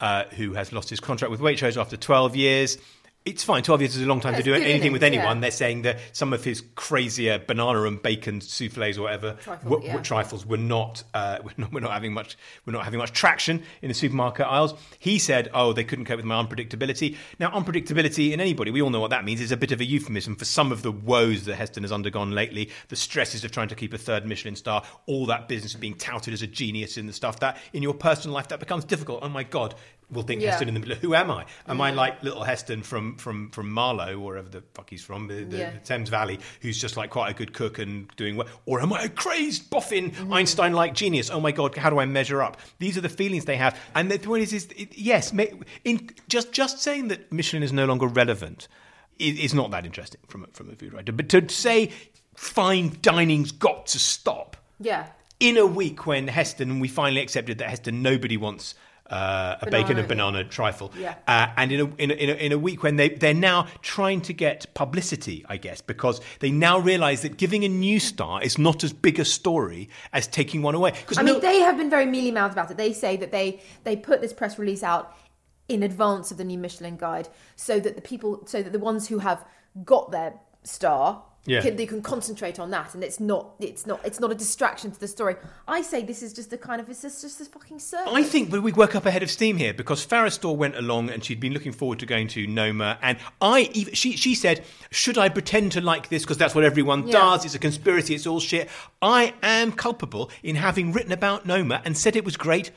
uh, 0.00 0.24
who 0.36 0.54
has 0.54 0.72
lost 0.72 0.90
his 0.90 1.00
contract 1.00 1.30
with 1.30 1.40
Waitrose 1.40 1.80
after 1.80 1.96
12 1.96 2.34
years. 2.34 2.78
It's 3.26 3.42
fine. 3.42 3.64
12 3.64 3.80
years 3.82 3.96
is 3.96 4.02
a 4.02 4.06
long 4.06 4.20
time 4.20 4.34
That's 4.34 4.44
to 4.44 4.50
do 4.52 4.54
anything 4.54 4.92
with 4.92 5.02
anyone. 5.02 5.38
yeah. 5.38 5.40
They're 5.40 5.50
saying 5.50 5.82
that 5.82 5.98
some 6.12 6.32
of 6.32 6.44
his 6.44 6.62
crazier 6.76 7.40
banana 7.40 7.82
and 7.82 8.00
bacon 8.00 8.40
souffles 8.40 8.96
or 8.98 9.02
whatever 9.02 9.32
Trifle, 9.40 9.68
were- 9.70 9.82
yeah. 9.82 9.96
were 9.96 10.00
trifles 10.00 10.46
were 10.46 10.56
not, 10.56 11.02
uh, 11.12 11.38
were 11.44 11.50
not 11.56 11.72
were 11.72 11.80
not 11.80 11.90
having 11.90 12.12
much 12.12 12.38
were 12.64 12.72
not 12.72 12.84
having 12.84 12.98
much 12.98 13.10
traction 13.12 13.64
in 13.82 13.88
the 13.88 13.94
supermarket 13.94 14.46
aisles. 14.46 14.74
He 15.00 15.18
said, 15.18 15.50
"Oh, 15.52 15.72
they 15.72 15.82
couldn't 15.82 16.04
cope 16.04 16.18
with 16.18 16.24
my 16.24 16.40
unpredictability." 16.40 17.16
Now, 17.40 17.50
unpredictability 17.50 18.30
in 18.30 18.40
anybody, 18.40 18.70
we 18.70 18.80
all 18.80 18.90
know 18.90 19.00
what 19.00 19.10
that 19.10 19.24
means. 19.24 19.40
Is 19.40 19.50
a 19.50 19.56
bit 19.56 19.72
of 19.72 19.80
a 19.80 19.84
euphemism 19.84 20.36
for 20.36 20.44
some 20.44 20.70
of 20.70 20.82
the 20.82 20.92
woes 20.92 21.46
that 21.46 21.56
Heston 21.56 21.82
has 21.82 21.90
undergone 21.90 22.30
lately. 22.30 22.70
The 22.88 22.96
stresses 22.96 23.44
of 23.44 23.50
trying 23.50 23.68
to 23.68 23.74
keep 23.74 23.92
a 23.92 23.98
third 23.98 24.24
Michelin 24.24 24.54
star, 24.54 24.84
all 25.06 25.26
that 25.26 25.48
business 25.48 25.74
of 25.74 25.80
being 25.80 25.94
touted 25.96 26.32
as 26.32 26.42
a 26.42 26.46
genius 26.46 26.96
in 26.96 27.06
the 27.08 27.12
stuff 27.12 27.40
that 27.40 27.58
in 27.72 27.82
your 27.82 27.94
personal 27.94 28.34
life 28.36 28.46
that 28.48 28.60
becomes 28.60 28.84
difficult. 28.84 29.20
Oh 29.22 29.28
my 29.28 29.42
god. 29.42 29.74
We'll 30.10 30.22
think 30.22 30.40
Yeah. 30.40 30.50
Heston 30.50 30.68
in 30.68 30.74
the 30.74 30.80
middle. 30.80 30.96
Who 30.96 31.14
am 31.14 31.30
I? 31.32 31.46
Am 31.66 31.80
I 31.80 31.90
mm. 31.90 31.96
like 31.96 32.22
little 32.22 32.44
Heston 32.44 32.82
from 32.82 33.16
from 33.16 33.50
from 33.50 33.70
Marlow, 33.70 34.18
wherever 34.20 34.48
the 34.48 34.62
fuck 34.74 34.90
he's 34.90 35.02
from, 35.02 35.26
the, 35.26 35.42
the, 35.44 35.56
Yeah. 35.58 35.70
the 35.70 35.78
Thames 35.78 36.10
Valley, 36.10 36.38
who's 36.60 36.80
just 36.80 36.96
like 36.96 37.10
quite 37.10 37.30
a 37.30 37.34
good 37.34 37.52
cook 37.52 37.78
and 37.80 38.08
doing 38.16 38.36
well? 38.36 38.46
Or 38.66 38.80
am 38.80 38.92
I 38.92 39.02
a 39.02 39.08
crazed, 39.08 39.68
boffin, 39.68 40.12
mm-hmm. 40.12 40.32
Einstein 40.32 40.74
like 40.74 40.94
genius? 40.94 41.28
Oh 41.28 41.40
my 41.40 41.50
God, 41.50 41.76
how 41.76 41.90
do 41.90 41.98
I 41.98 42.04
measure 42.04 42.40
up? 42.40 42.58
These 42.78 42.96
are 42.96 43.00
the 43.00 43.08
feelings 43.08 43.46
they 43.46 43.56
have. 43.56 43.76
And 43.96 44.10
the 44.10 44.18
point 44.18 44.44
is, 44.44 44.52
is 44.52 44.66
it, 44.76 44.96
yes, 44.96 45.32
in, 45.84 46.10
just, 46.28 46.52
just 46.52 46.80
saying 46.80 47.08
that 47.08 47.32
Michelin 47.32 47.64
is 47.64 47.72
no 47.72 47.84
longer 47.84 48.06
relevant 48.06 48.68
is, 49.18 49.38
is 49.38 49.54
not 49.54 49.70
that 49.72 49.84
interesting 49.84 50.20
from 50.28 50.44
a, 50.44 50.46
from 50.52 50.70
a 50.70 50.76
food 50.76 50.92
writer. 50.92 51.12
But 51.12 51.28
to 51.30 51.48
say 51.48 51.90
fine 52.36 52.96
dining's 53.02 53.50
got 53.50 53.86
to 53.86 53.98
stop 53.98 54.56
Yeah. 54.78 55.06
in 55.40 55.56
a 55.56 55.66
week 55.66 56.06
when 56.06 56.28
Heston, 56.28 56.80
we 56.80 56.88
finally 56.88 57.22
accepted 57.22 57.58
that 57.58 57.70
Heston, 57.70 58.02
nobody 58.02 58.36
wants 58.36 58.74
uh, 59.10 59.56
a 59.60 59.70
bacon 59.70 59.98
and 59.98 60.08
Banana, 60.08 60.44
trifle. 60.44 60.92
Yeah. 60.98 61.14
Uh, 61.26 61.48
and 61.56 61.72
in 61.72 61.80
a, 61.80 61.84
in, 61.96 62.10
a, 62.10 62.14
in, 62.14 62.30
a, 62.30 62.32
in 62.34 62.52
a 62.52 62.58
week 62.58 62.82
when 62.82 62.96
they, 62.96 63.10
they're 63.10 63.34
now 63.34 63.66
trying 63.82 64.20
to 64.22 64.32
get 64.32 64.72
publicity, 64.74 65.44
I 65.48 65.56
guess, 65.56 65.80
because 65.80 66.20
they 66.40 66.50
now 66.50 66.78
realise 66.78 67.22
that 67.22 67.36
giving 67.36 67.64
a 67.64 67.68
new 67.68 68.00
star 68.00 68.42
is 68.42 68.58
not 68.58 68.84
as 68.84 68.92
big 68.92 69.18
a 69.18 69.24
story 69.24 69.88
as 70.12 70.26
taking 70.26 70.62
one 70.62 70.74
away. 70.74 70.92
I 71.16 71.22
no- 71.22 71.32
mean, 71.32 71.40
they 71.40 71.60
have 71.60 71.76
been 71.76 71.90
very 71.90 72.06
mealy 72.06 72.30
mouthed 72.30 72.54
about 72.54 72.70
it. 72.70 72.76
They 72.76 72.92
say 72.92 73.16
that 73.16 73.32
they 73.32 73.60
they 73.84 73.96
put 73.96 74.20
this 74.20 74.32
press 74.32 74.58
release 74.58 74.82
out 74.82 75.16
in 75.68 75.82
advance 75.82 76.30
of 76.30 76.38
the 76.38 76.44
new 76.44 76.58
Michelin 76.58 76.96
guide, 76.96 77.28
so 77.56 77.80
that 77.80 77.96
the 77.96 78.02
people, 78.02 78.42
so 78.46 78.62
that 78.62 78.72
the 78.72 78.78
ones 78.78 79.08
who 79.08 79.18
have 79.18 79.44
got 79.84 80.12
their 80.12 80.34
star 80.62 81.22
Yeah. 81.46 81.60
Can, 81.60 81.78
you 81.78 81.86
can 81.86 82.02
concentrate 82.02 82.58
on 82.58 82.70
that, 82.70 82.94
and 82.94 83.04
it's 83.04 83.20
not 83.20 83.54
it's 83.60 83.86
not 83.86 84.00
it's 84.04 84.20
not 84.20 84.30
a 84.32 84.34
distraction 84.34 84.90
to 84.90 84.98
the 85.00 85.08
story. 85.08 85.36
I 85.68 85.82
say 85.82 86.02
this 86.02 86.22
is 86.22 86.32
just 86.32 86.52
a 86.52 86.58
kind 86.58 86.80
of 86.80 86.88
it's 86.88 87.02
just, 87.02 87.22
just 87.22 87.40
a 87.40 87.44
fucking 87.44 87.78
circus. 87.78 88.12
I 88.12 88.22
think 88.22 88.52
we 88.52 88.58
we 88.58 88.72
work 88.72 88.94
up 88.94 89.06
ahead 89.06 89.22
of 89.22 89.30
steam 89.30 89.56
here 89.56 89.72
because 89.72 90.00
Storr 90.00 90.56
went 90.56 90.76
along 90.76 91.10
and 91.10 91.24
she'd 91.24 91.40
been 91.40 91.52
looking 91.52 91.72
forward 91.72 91.98
to 92.00 92.06
going 92.06 92.28
to 92.28 92.46
Noma, 92.46 92.98
and 93.02 93.18
I 93.40 93.70
even, 93.72 93.94
she 93.94 94.16
she 94.16 94.34
said, 94.34 94.64
"Should 94.90 95.18
I 95.18 95.28
pretend 95.28 95.72
to 95.72 95.80
like 95.80 96.08
this 96.08 96.22
because 96.22 96.38
that's 96.38 96.54
what 96.54 96.64
everyone 96.64 97.06
Yeah. 97.06 97.12
does? 97.12 97.44
It's 97.44 97.54
a 97.54 97.58
conspiracy. 97.58 98.14
It's 98.14 98.26
all 98.26 98.40
shit." 98.40 98.68
I 99.00 99.34
am 99.42 99.72
culpable 99.72 100.30
in 100.42 100.56
having 100.56 100.92
written 100.92 101.12
about 101.12 101.46
Noma 101.46 101.80
and 101.84 101.96
said 101.96 102.16
it 102.16 102.24
was 102.24 102.36
great. 102.36 102.70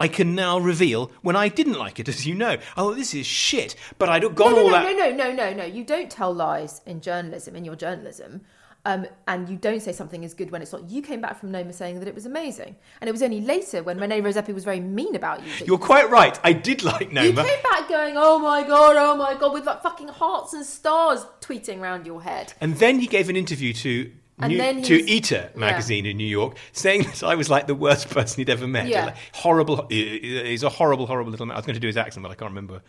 I 0.00 0.08
can 0.08 0.34
now 0.34 0.58
reveal 0.58 1.12
when 1.20 1.36
I 1.36 1.48
didn't 1.48 1.78
like 1.78 2.00
it, 2.00 2.08
as 2.08 2.26
you 2.26 2.34
know. 2.34 2.56
Oh, 2.76 2.94
this 2.94 3.14
is 3.14 3.26
shit. 3.26 3.76
But 3.98 4.08
I'd 4.08 4.22
gone 4.34 4.52
no, 4.52 4.56
no, 4.56 4.62
all 4.62 4.66
no, 4.68 4.72
that. 4.72 4.96
no, 4.96 5.10
no, 5.10 5.32
no, 5.32 5.32
no, 5.32 5.52
no. 5.52 5.64
You 5.64 5.84
don't 5.84 6.10
tell 6.10 6.34
lies 6.34 6.80
in 6.86 7.00
journalism, 7.02 7.54
in 7.54 7.64
your 7.64 7.76
journalism. 7.76 8.40
Um, 8.86 9.06
and 9.28 9.46
you 9.48 9.56
don't 9.56 9.80
say 9.80 9.92
something 9.92 10.24
is 10.24 10.32
good 10.32 10.50
when 10.50 10.62
it's 10.62 10.72
not. 10.72 10.88
You 10.88 11.02
came 11.02 11.20
back 11.20 11.38
from 11.38 11.50
Noma 11.50 11.72
saying 11.74 11.98
that 11.98 12.08
it 12.08 12.14
was 12.14 12.24
amazing. 12.24 12.76
And 13.00 13.08
it 13.08 13.12
was 13.12 13.22
only 13.22 13.42
later 13.42 13.82
when 13.82 13.98
Rene 13.98 14.22
Redzepi 14.22 14.54
was 14.54 14.64
very 14.64 14.80
mean 14.80 15.14
about 15.14 15.44
you. 15.44 15.66
You're 15.66 15.78
quite 15.78 16.08
right. 16.08 16.40
I 16.42 16.54
did 16.54 16.82
like 16.82 17.12
Noma. 17.12 17.28
You 17.28 17.34
came 17.34 17.62
back 17.62 17.88
going, 17.90 18.14
oh 18.16 18.38
my 18.38 18.62
god, 18.62 18.96
oh 18.96 19.16
my 19.16 19.34
god, 19.34 19.52
with 19.52 19.66
like 19.66 19.82
fucking 19.82 20.08
hearts 20.08 20.54
and 20.54 20.64
stars 20.64 21.26
tweeting 21.42 21.80
around 21.80 22.06
your 22.06 22.22
head. 22.22 22.54
And 22.58 22.76
then 22.76 23.00
he 23.00 23.06
gave 23.06 23.28
an 23.28 23.36
interview 23.36 23.74
to 23.74 24.10
New, 24.48 24.56
then 24.58 24.82
to 24.82 24.94
Eater 25.10 25.50
magazine 25.54 26.06
in 26.06 26.16
New 26.16 26.26
York, 26.26 26.56
saying 26.72 27.02
that 27.04 27.22
I 27.22 27.34
was 27.34 27.48
like 27.50 27.66
the 27.66 27.74
worst 27.74 28.08
person 28.10 28.38
he'd 28.40 28.50
ever 28.50 28.66
met. 28.66 28.88
Yeah. 28.88 29.06
Like, 29.06 29.16
horrible. 29.32 29.86
He's 29.88 30.62
a 30.62 30.68
horrible, 30.68 31.06
horrible 31.06 31.30
little 31.30 31.46
man. 31.46 31.56
I 31.56 31.58
was 31.58 31.66
going 31.66 31.74
to 31.74 31.80
do 31.80 31.86
his 31.86 31.96
accent, 31.96 32.22
but 32.22 32.30
I 32.30 32.34
can't 32.34 32.50
remember. 32.50 32.82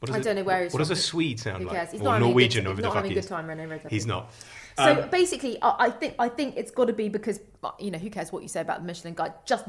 What 0.00 0.12
I 0.12 0.20
don't 0.20 0.36
know 0.36 0.44
where 0.44 0.64
he's 0.64 0.72
What 0.74 0.80
does 0.80 0.90
a 0.90 0.96
Swede 0.96 1.40
sound 1.40 1.64
like? 1.64 1.90
He's 1.90 2.00
or 2.00 2.04
not 2.04 2.12
having 2.14 2.28
good- 2.28 2.30
Norwegian, 2.32 2.66
or 2.66 2.70
he's 2.70 2.76
whatever 2.76 2.88
the 2.88 2.94
fuck 2.94 3.04
he 3.04 3.14
good 3.14 3.18
is. 3.20 3.26
time. 3.26 3.90
He's 3.90 4.06
not. 4.06 4.30
So 4.76 5.02
Um, 5.04 5.08
basically, 5.10 5.56
I 5.62 5.86
I 5.86 5.90
think 5.90 6.14
I 6.18 6.28
think 6.28 6.56
it's 6.58 6.70
got 6.70 6.84
to 6.86 6.92
be 6.92 7.08
because 7.08 7.40
you 7.80 7.90
know 7.90 7.98
who 7.98 8.10
cares 8.10 8.30
what 8.30 8.42
you 8.42 8.48
say 8.48 8.60
about 8.60 8.80
the 8.80 8.86
Michelin 8.86 9.14
Guide? 9.14 9.32
Just 9.46 9.64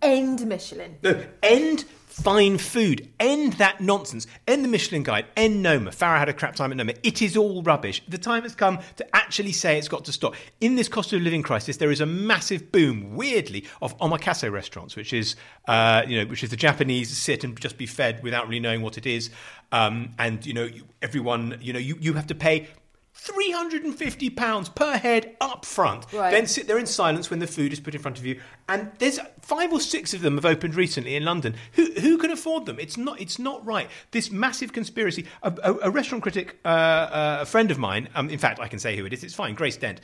end 0.00 0.46
Michelin. 0.46 0.96
No, 1.02 1.22
end 1.42 1.84
fine 2.22 2.56
food. 2.56 3.08
End 3.20 3.54
that 3.54 3.80
nonsense. 3.80 4.26
End 4.48 4.64
the 4.64 4.68
Michelin 4.68 5.02
Guide. 5.02 5.26
End 5.36 5.62
Noma. 5.62 5.90
Farrah 5.90 6.18
had 6.18 6.28
a 6.28 6.32
crap 6.32 6.56
time 6.56 6.70
at 6.70 6.76
Noma. 6.78 6.94
It 7.02 7.20
is 7.20 7.36
all 7.36 7.62
rubbish. 7.62 8.02
The 8.08 8.18
time 8.18 8.42
has 8.44 8.54
come 8.54 8.78
to 8.96 9.16
actually 9.16 9.52
say 9.52 9.78
it's 9.78 9.88
got 9.88 10.04
to 10.06 10.12
stop. 10.12 10.34
In 10.60 10.76
this 10.76 10.88
cost 10.88 11.12
of 11.12 11.20
living 11.20 11.42
crisis, 11.42 11.76
there 11.76 11.90
is 11.90 12.00
a 12.00 12.06
massive 12.06 12.72
boom, 12.72 13.16
weirdly, 13.16 13.64
of 13.82 13.96
omakase 13.98 14.50
restaurants, 14.50 14.96
which 14.96 15.12
is, 15.12 15.36
uh, 15.68 16.02
you 16.06 16.18
know, 16.18 16.26
which 16.26 16.42
is 16.42 16.50
the 16.50 16.56
Japanese 16.56 17.14
sit 17.14 17.44
and 17.44 17.58
just 17.60 17.76
be 17.76 17.86
fed 17.86 18.22
without 18.22 18.48
really 18.48 18.60
knowing 18.60 18.80
what 18.80 18.96
it 18.96 19.06
is. 19.06 19.30
Um, 19.72 20.14
and 20.18 20.44
you 20.46 20.54
know, 20.54 20.70
everyone, 21.02 21.58
you 21.60 21.72
know, 21.72 21.78
you, 21.78 21.98
you 22.00 22.14
have 22.14 22.26
to 22.28 22.34
pay. 22.34 22.68
£350 23.16 24.74
per 24.74 24.96
head 24.96 25.36
up 25.40 25.64
front. 25.64 26.12
Right. 26.12 26.30
Then 26.30 26.46
sit 26.46 26.66
there 26.66 26.78
in 26.78 26.86
silence 26.86 27.30
when 27.30 27.38
the 27.38 27.46
food 27.46 27.72
is 27.72 27.80
put 27.80 27.94
in 27.94 28.00
front 28.00 28.18
of 28.18 28.26
you. 28.26 28.40
And 28.68 28.92
there's 28.98 29.18
five 29.40 29.72
or 29.72 29.80
six 29.80 30.14
of 30.14 30.20
them 30.20 30.34
have 30.34 30.44
opened 30.44 30.74
recently 30.74 31.16
in 31.16 31.24
London. 31.24 31.54
Who 31.72 31.86
who 32.00 32.18
can 32.18 32.30
afford 32.30 32.66
them? 32.66 32.78
It's 32.78 32.96
not 32.96 33.20
it's 33.20 33.38
not 33.38 33.64
right. 33.64 33.88
This 34.10 34.30
massive 34.30 34.72
conspiracy. 34.72 35.26
A, 35.42 35.52
a, 35.62 35.74
a 35.84 35.90
restaurant 35.90 36.22
critic, 36.22 36.58
uh, 36.64 36.68
uh, 36.68 37.38
a 37.42 37.46
friend 37.46 37.70
of 37.70 37.78
mine. 37.78 38.08
Um, 38.14 38.30
in 38.30 38.38
fact, 38.38 38.60
I 38.60 38.68
can 38.68 38.78
say 38.78 38.96
who 38.96 39.06
it 39.06 39.12
is. 39.12 39.24
It's 39.24 39.34
fine. 39.34 39.54
Grace 39.54 39.76
Dent. 39.76 40.00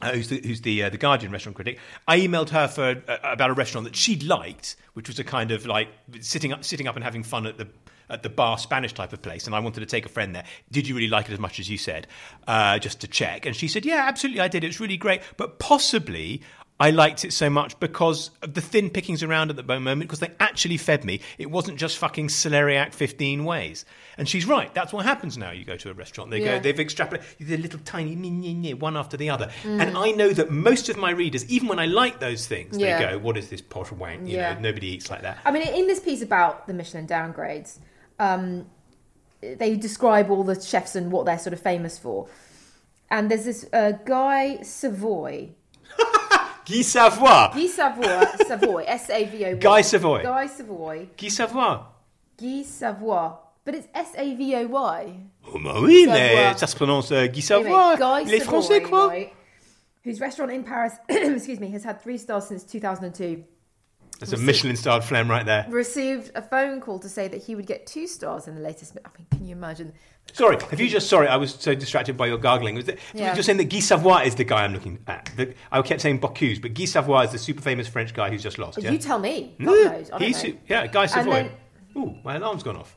Uh, 0.00 0.12
who's 0.12 0.28
the, 0.28 0.40
who's 0.44 0.60
the, 0.60 0.84
uh, 0.84 0.90
the 0.90 0.96
Guardian 0.96 1.32
restaurant 1.32 1.56
critic? 1.56 1.80
I 2.06 2.20
emailed 2.20 2.50
her 2.50 2.68
for 2.68 3.02
uh, 3.08 3.16
about 3.24 3.50
a 3.50 3.52
restaurant 3.52 3.84
that 3.84 3.96
she 3.96 4.16
liked, 4.20 4.76
which 4.92 5.08
was 5.08 5.18
a 5.18 5.24
kind 5.24 5.50
of 5.50 5.66
like 5.66 5.88
sitting 6.20 6.52
up, 6.52 6.64
sitting 6.64 6.86
up 6.86 6.94
and 6.94 7.02
having 7.02 7.24
fun 7.24 7.46
at 7.46 7.58
the 7.58 7.66
at 8.10 8.22
the 8.22 8.28
bar 8.28 8.58
Spanish 8.58 8.92
type 8.92 9.12
of 9.12 9.22
place. 9.22 9.46
And 9.46 9.54
I 9.54 9.60
wanted 9.60 9.80
to 9.80 9.86
take 9.86 10.06
a 10.06 10.08
friend 10.08 10.34
there. 10.34 10.44
Did 10.70 10.86
you 10.88 10.94
really 10.94 11.08
like 11.08 11.28
it 11.28 11.32
as 11.32 11.38
much 11.38 11.60
as 11.60 11.68
you 11.68 11.78
said? 11.78 12.06
Uh, 12.46 12.78
just 12.78 13.00
to 13.02 13.08
check. 13.08 13.46
And 13.46 13.54
she 13.54 13.68
said, 13.68 13.84
Yeah, 13.84 14.04
absolutely, 14.06 14.40
I 14.40 14.48
did. 14.48 14.64
It 14.64 14.68
was 14.68 14.80
really 14.80 14.96
great, 14.96 15.22
but 15.36 15.58
possibly. 15.58 16.42
I 16.80 16.90
liked 16.90 17.24
it 17.24 17.32
so 17.32 17.50
much 17.50 17.80
because 17.80 18.30
of 18.40 18.54
the 18.54 18.60
thin 18.60 18.88
pickings 18.88 19.24
around 19.24 19.50
at 19.50 19.56
the 19.56 19.64
moment, 19.64 19.98
because 20.02 20.20
they 20.20 20.30
actually 20.38 20.76
fed 20.76 21.04
me. 21.04 21.20
It 21.36 21.50
wasn't 21.50 21.76
just 21.76 21.98
fucking 21.98 22.28
celeriac 22.28 22.94
15 22.94 23.44
ways. 23.44 23.84
And 24.16 24.28
she's 24.28 24.46
right. 24.46 24.72
That's 24.74 24.92
what 24.92 25.04
happens 25.04 25.36
now. 25.36 25.50
You 25.50 25.64
go 25.64 25.76
to 25.76 25.90
a 25.90 25.92
restaurant, 25.92 26.30
they 26.30 26.40
Yeah. 26.40 26.58
go, 26.58 26.62
they've 26.62 26.76
extrapolated 26.76 27.24
the 27.40 27.56
little 27.56 27.80
tiny 27.84 28.14
one 28.74 28.96
after 28.96 29.16
the 29.16 29.28
other. 29.28 29.50
Mm. 29.64 29.82
And 29.88 29.98
I 29.98 30.12
know 30.12 30.28
that 30.32 30.52
most 30.52 30.88
of 30.88 30.96
my 30.96 31.10
readers, 31.10 31.44
even 31.50 31.66
when 31.66 31.80
I 31.80 31.86
like 31.86 32.20
those 32.20 32.46
things, 32.46 32.78
Yeah. 32.78 32.96
they 32.98 33.10
go, 33.10 33.18
"What 33.18 33.36
is 33.36 33.48
this 33.48 33.60
posh 33.60 33.90
wank?" 33.90 34.28
You 34.28 34.36
Yeah. 34.36 34.54
know, 34.54 34.60
nobody 34.60 34.86
eats 34.86 35.10
like 35.10 35.22
that. 35.22 35.38
I 35.44 35.50
mean, 35.50 35.62
in 35.66 35.88
this 35.88 35.98
piece 35.98 36.22
about 36.22 36.68
the 36.68 36.74
Michelin 36.74 37.08
downgrades, 37.08 37.80
um, 38.18 38.66
they 39.40 39.76
describe 39.76 40.30
all 40.30 40.44
the 40.44 40.60
chefs 40.60 40.96
and 40.96 41.12
what 41.12 41.26
they're 41.26 41.38
sort 41.38 41.52
of 41.52 41.60
famous 41.60 41.98
for. 41.98 42.28
And 43.10 43.30
there's 43.30 43.44
this 43.44 43.66
uh, 43.72 43.92
Guy 44.04 44.60
Savoy, 44.62 45.50
Guy 46.66 46.82
Savoy, 46.82 47.48
Guy 47.54 47.66
Savoy, 47.66 48.24
Savoy, 48.46 48.84
S 48.86 49.10
A 49.10 49.24
V 49.24 49.44
O. 49.46 49.56
Guy 49.60 49.80
Savoy. 49.82 50.22
Guy 50.22 50.46
Savoy, 50.46 51.08
Guy 51.16 51.28
Savoy. 51.28 51.78
Guy 52.36 52.62
Savoy, 52.62 53.30
but 53.64 53.74
it's 53.74 53.88
S 53.94 54.12
A 54.16 54.34
V 54.34 54.54
O 54.56 54.66
Y. 54.66 55.16
Oh, 55.46 55.58
bah 55.64 55.80
oui, 55.80 56.04
Savoy. 56.04 56.18
mais 56.18 56.54
ça 56.58 56.66
se 56.66 56.76
prononce 56.76 57.12
euh, 57.12 57.26
Guy 57.28 57.40
Savoy. 57.40 57.66
Anyway, 57.72 57.96
Guy 57.98 58.24
Les 58.30 58.40
Savoy, 58.40 58.60
Français, 58.60 58.82
quoi. 58.82 59.08
right, 59.08 59.32
whose 60.04 60.20
restaurant 60.20 60.50
in 60.50 60.62
Paris, 60.62 60.92
excuse 61.08 61.60
me, 61.60 61.70
has 61.72 61.84
had 61.84 62.02
three 62.02 62.18
stars 62.18 62.46
since 62.46 62.64
2002. 62.64 63.42
That's 64.18 64.32
a 64.32 64.36
Michelin-starred 64.36 65.04
phlegm 65.04 65.30
right 65.30 65.46
there. 65.46 65.66
Received 65.68 66.32
a 66.34 66.42
phone 66.42 66.80
call 66.80 66.98
to 66.98 67.08
say 67.08 67.28
that 67.28 67.42
he 67.42 67.54
would 67.54 67.66
get 67.66 67.86
two 67.86 68.06
stars 68.06 68.48
in 68.48 68.54
the 68.56 68.60
latest. 68.60 68.96
I 69.04 69.08
mean, 69.16 69.26
can 69.30 69.46
you 69.46 69.54
imagine? 69.54 69.92
Sorry, 70.32 70.58
have 70.70 70.80
you 70.80 70.88
just? 70.88 71.08
Sorry, 71.08 71.28
I 71.28 71.36
was 71.36 71.54
so 71.54 71.74
distracted 71.74 72.16
by 72.16 72.26
your 72.26 72.36
gargling. 72.38 72.74
Was 72.74 72.88
it, 72.88 72.98
Yeah. 73.14 73.34
You're 73.34 73.42
saying 73.42 73.58
that 73.58 73.70
Guy 73.70 73.78
Savoy 73.78 74.24
is 74.24 74.34
the 74.34 74.44
guy 74.44 74.64
I'm 74.64 74.72
looking 74.72 74.98
at. 75.06 75.30
The, 75.36 75.54
I 75.70 75.80
kept 75.82 76.00
saying 76.00 76.20
Bocuse, 76.20 76.60
but 76.60 76.74
Guy 76.74 76.84
Savoy 76.84 77.22
is 77.22 77.32
the 77.32 77.38
super 77.38 77.62
famous 77.62 77.86
French 77.88 78.12
guy 78.12 78.28
who's 78.28 78.42
just 78.42 78.58
lost. 78.58 78.82
Yeah? 78.82 78.90
You 78.90 78.98
tell 78.98 79.18
me. 79.18 79.54
Knows. 79.58 80.10
He's- 80.18 80.44
know. 80.44 80.54
yeah, 80.68 80.86
Guy 80.88 81.06
Savoy. 81.06 81.30
then- 81.30 81.50
Ooh, 81.96 82.16
my 82.24 82.36
alarm's 82.36 82.62
gone 82.62 82.76
off. 82.76 82.96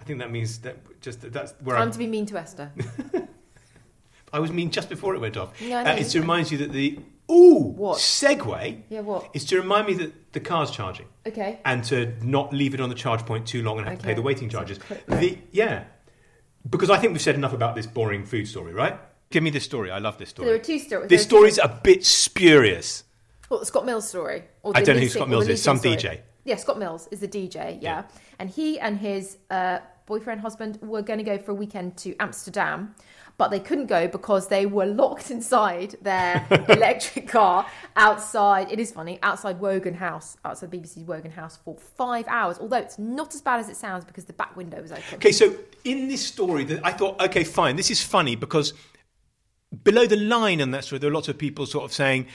I 0.00 0.04
think 0.04 0.20
that 0.20 0.30
means 0.30 0.58
that 0.58 0.76
just 1.00 1.20
that 1.22 1.32
that's 1.32 1.52
where 1.62 1.76
Time 1.76 1.88
I'm, 1.88 1.92
to 1.92 1.98
be 1.98 2.06
mean 2.06 2.26
to 2.26 2.38
Esther. 2.38 2.70
I 4.32 4.38
was 4.38 4.52
mean 4.52 4.70
just 4.70 4.88
before 4.88 5.14
it 5.14 5.20
went 5.20 5.36
off. 5.36 5.60
Yeah, 5.60 5.78
I 5.80 5.82
know. 5.84 5.90
uh, 5.92 5.94
it's 5.94 6.12
to 6.12 6.20
remind 6.20 6.50
you 6.50 6.58
that 6.58 6.72
the 6.72 6.98
ooh 7.30 7.72
What? 7.76 7.98
segue. 7.98 8.82
Yeah, 8.88 9.00
what? 9.00 9.30
Is 9.34 9.44
to 9.46 9.60
remind 9.60 9.86
me 9.86 9.94
that 9.94 10.32
the 10.32 10.40
car's 10.40 10.70
charging. 10.70 11.06
Okay. 11.26 11.60
And 11.64 11.82
to 11.84 12.12
not 12.24 12.52
leave 12.52 12.74
it 12.74 12.80
on 12.80 12.88
the 12.88 12.94
charge 12.94 13.24
point 13.26 13.46
too 13.46 13.62
long 13.62 13.78
and 13.78 13.88
have 13.88 13.98
to 13.98 14.04
pay 14.04 14.14
the 14.14 14.22
waiting 14.22 14.48
charges. 14.48 14.78
The, 15.08 15.38
yeah, 15.52 15.84
because 16.68 16.90
I 16.90 16.98
think 16.98 17.12
we've 17.12 17.22
said 17.22 17.34
enough 17.34 17.52
about 17.52 17.74
this 17.74 17.86
boring 17.86 18.24
food 18.24 18.46
story, 18.48 18.72
right? 18.72 18.98
Give 19.30 19.42
me 19.42 19.50
this 19.50 19.64
story. 19.64 19.90
I 19.90 19.98
love 19.98 20.18
this 20.18 20.30
story. 20.30 20.46
there 20.46 20.54
are 20.56 20.58
two 20.60 20.78
stories. 20.78 21.08
This 21.08 21.22
story's 21.22 21.58
a 21.58 21.80
bit 21.82 22.04
spurious. 22.04 23.04
Well, 23.48 23.60
the 23.60 23.66
Scott 23.66 23.86
Mills 23.86 24.08
story. 24.08 24.44
Or 24.62 24.72
I 24.76 24.82
don't 24.82 24.96
know 24.96 25.02
who 25.02 25.08
Scott 25.08 25.28
Mills 25.28 25.48
is, 25.48 25.62
some 25.62 25.78
story. 25.78 25.96
DJ. 25.96 26.20
Yeah, 26.44 26.56
Scott 26.56 26.78
Mills 26.78 27.08
is 27.10 27.20
the 27.20 27.28
DJ, 27.28 27.78
yeah. 27.82 28.04
And 28.38 28.48
he 28.48 28.78
and 28.78 28.98
his 28.98 29.38
uh, 29.50 29.78
boyfriend, 30.06 30.40
husband 30.40 30.78
were 30.80 31.02
going 31.02 31.18
to 31.18 31.24
go 31.24 31.38
for 31.38 31.50
a 31.50 31.54
weekend 31.54 31.96
to 31.98 32.14
Amsterdam, 32.20 32.94
but 33.38 33.50
they 33.50 33.60
couldn't 33.60 33.86
go 33.86 34.08
because 34.08 34.48
they 34.48 34.66
were 34.66 34.86
locked 34.86 35.30
inside 35.36 35.96
their 36.02 36.46
electric 36.68 37.28
car 37.28 37.66
outside, 37.96 38.70
it 38.70 38.80
is 38.80 38.92
funny, 38.92 39.18
outside 39.22 39.60
Wogan 39.60 39.94
House, 39.94 40.36
outside 40.44 40.70
BBC's 40.70 41.04
Wogan 41.04 41.32
House 41.32 41.58
for 41.64 41.76
five 41.76 42.26
hours, 42.28 42.58
although 42.58 42.78
it's 42.78 42.98
not 42.98 43.34
as 43.34 43.42
bad 43.42 43.60
as 43.60 43.68
it 43.68 43.76
sounds 43.76 44.04
because 44.04 44.24
the 44.24 44.32
back 44.32 44.56
window 44.56 44.80
was 44.80 44.92
open. 44.92 45.14
Okay, 45.14 45.32
so 45.32 45.54
in 45.84 46.08
this 46.08 46.24
story, 46.24 46.64
that 46.64 46.84
I 46.84 46.92
thought, 46.92 47.20
okay, 47.20 47.44
fine, 47.44 47.76
this 47.76 47.90
is 47.90 48.02
funny 48.02 48.36
because 48.36 48.72
below 49.82 50.06
the 50.06 50.16
line 50.16 50.60
on 50.60 50.70
that 50.70 50.84
story, 50.84 50.98
there 50.98 51.10
are 51.10 51.14
lots 51.14 51.28
of 51.28 51.38
people 51.38 51.66
sort 51.66 51.84
of 51.84 51.92
saying 51.92 52.26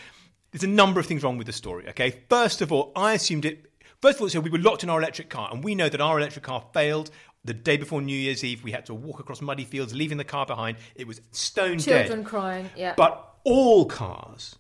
there's 0.52 0.64
a 0.64 0.68
number 0.68 1.00
of 1.00 1.06
things 1.06 1.24
wrong 1.24 1.38
with 1.38 1.48
the 1.48 1.54
story. 1.54 1.88
Okay, 1.90 2.22
first 2.30 2.62
of 2.62 2.72
all, 2.72 2.92
I 2.96 3.14
assumed 3.14 3.46
it. 3.46 3.68
First 4.02 4.18
of 4.18 4.24
all, 4.24 4.30
so 4.30 4.40
we 4.40 4.50
were 4.50 4.58
locked 4.58 4.84
in 4.84 4.90
our 4.90 5.00
electric 5.00 5.30
car, 5.30 5.50
and 5.52 5.64
we 5.64 5.76
know 5.76 5.88
that 5.88 6.02
our 6.02 6.18
electric 6.18 6.44
car 6.44 6.66
failed 6.74 7.12
the 7.44 7.54
day 7.54 7.78
before 7.78 8.02
New 8.02 8.18
Year's 8.18 8.44
Eve. 8.44 8.64
We 8.64 8.72
had 8.72 8.86
to 8.88 8.94
walk 8.94 9.20
across 9.20 9.42
muddy 9.42 9.66
fields, 9.66 9.94
leaving 9.94 10.18
the 10.18 10.24
car 10.24 10.46
behind. 10.46 10.78
It 10.96 11.08
was 11.08 11.22
stone 11.32 11.80
Children 11.80 11.86
dead. 11.86 12.08
Children 12.08 12.26
crying, 12.26 12.70
yeah. 12.76 12.94
But 12.96 13.36
all 13.44 13.86
cars 13.86 14.56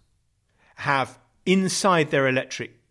have 0.75 1.19
inside 1.45 2.11
their 2.11 2.27
electric 2.27 2.81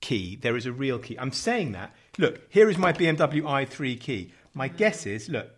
key, 0.00 0.36
there 0.36 0.56
is 0.56 0.66
a 0.66 0.72
real 0.72 0.98
key. 0.98 1.18
I'm 1.18 1.32
saying 1.32 1.72
that. 1.72 1.94
Look, 2.18 2.42
here 2.50 2.68
is 2.68 2.76
my 2.76 2.92
BMW 2.92 3.42
i3 3.42 3.98
key. 3.98 4.32
My 4.52 4.68
guess 4.68 5.06
is, 5.06 5.30
look, 5.30 5.50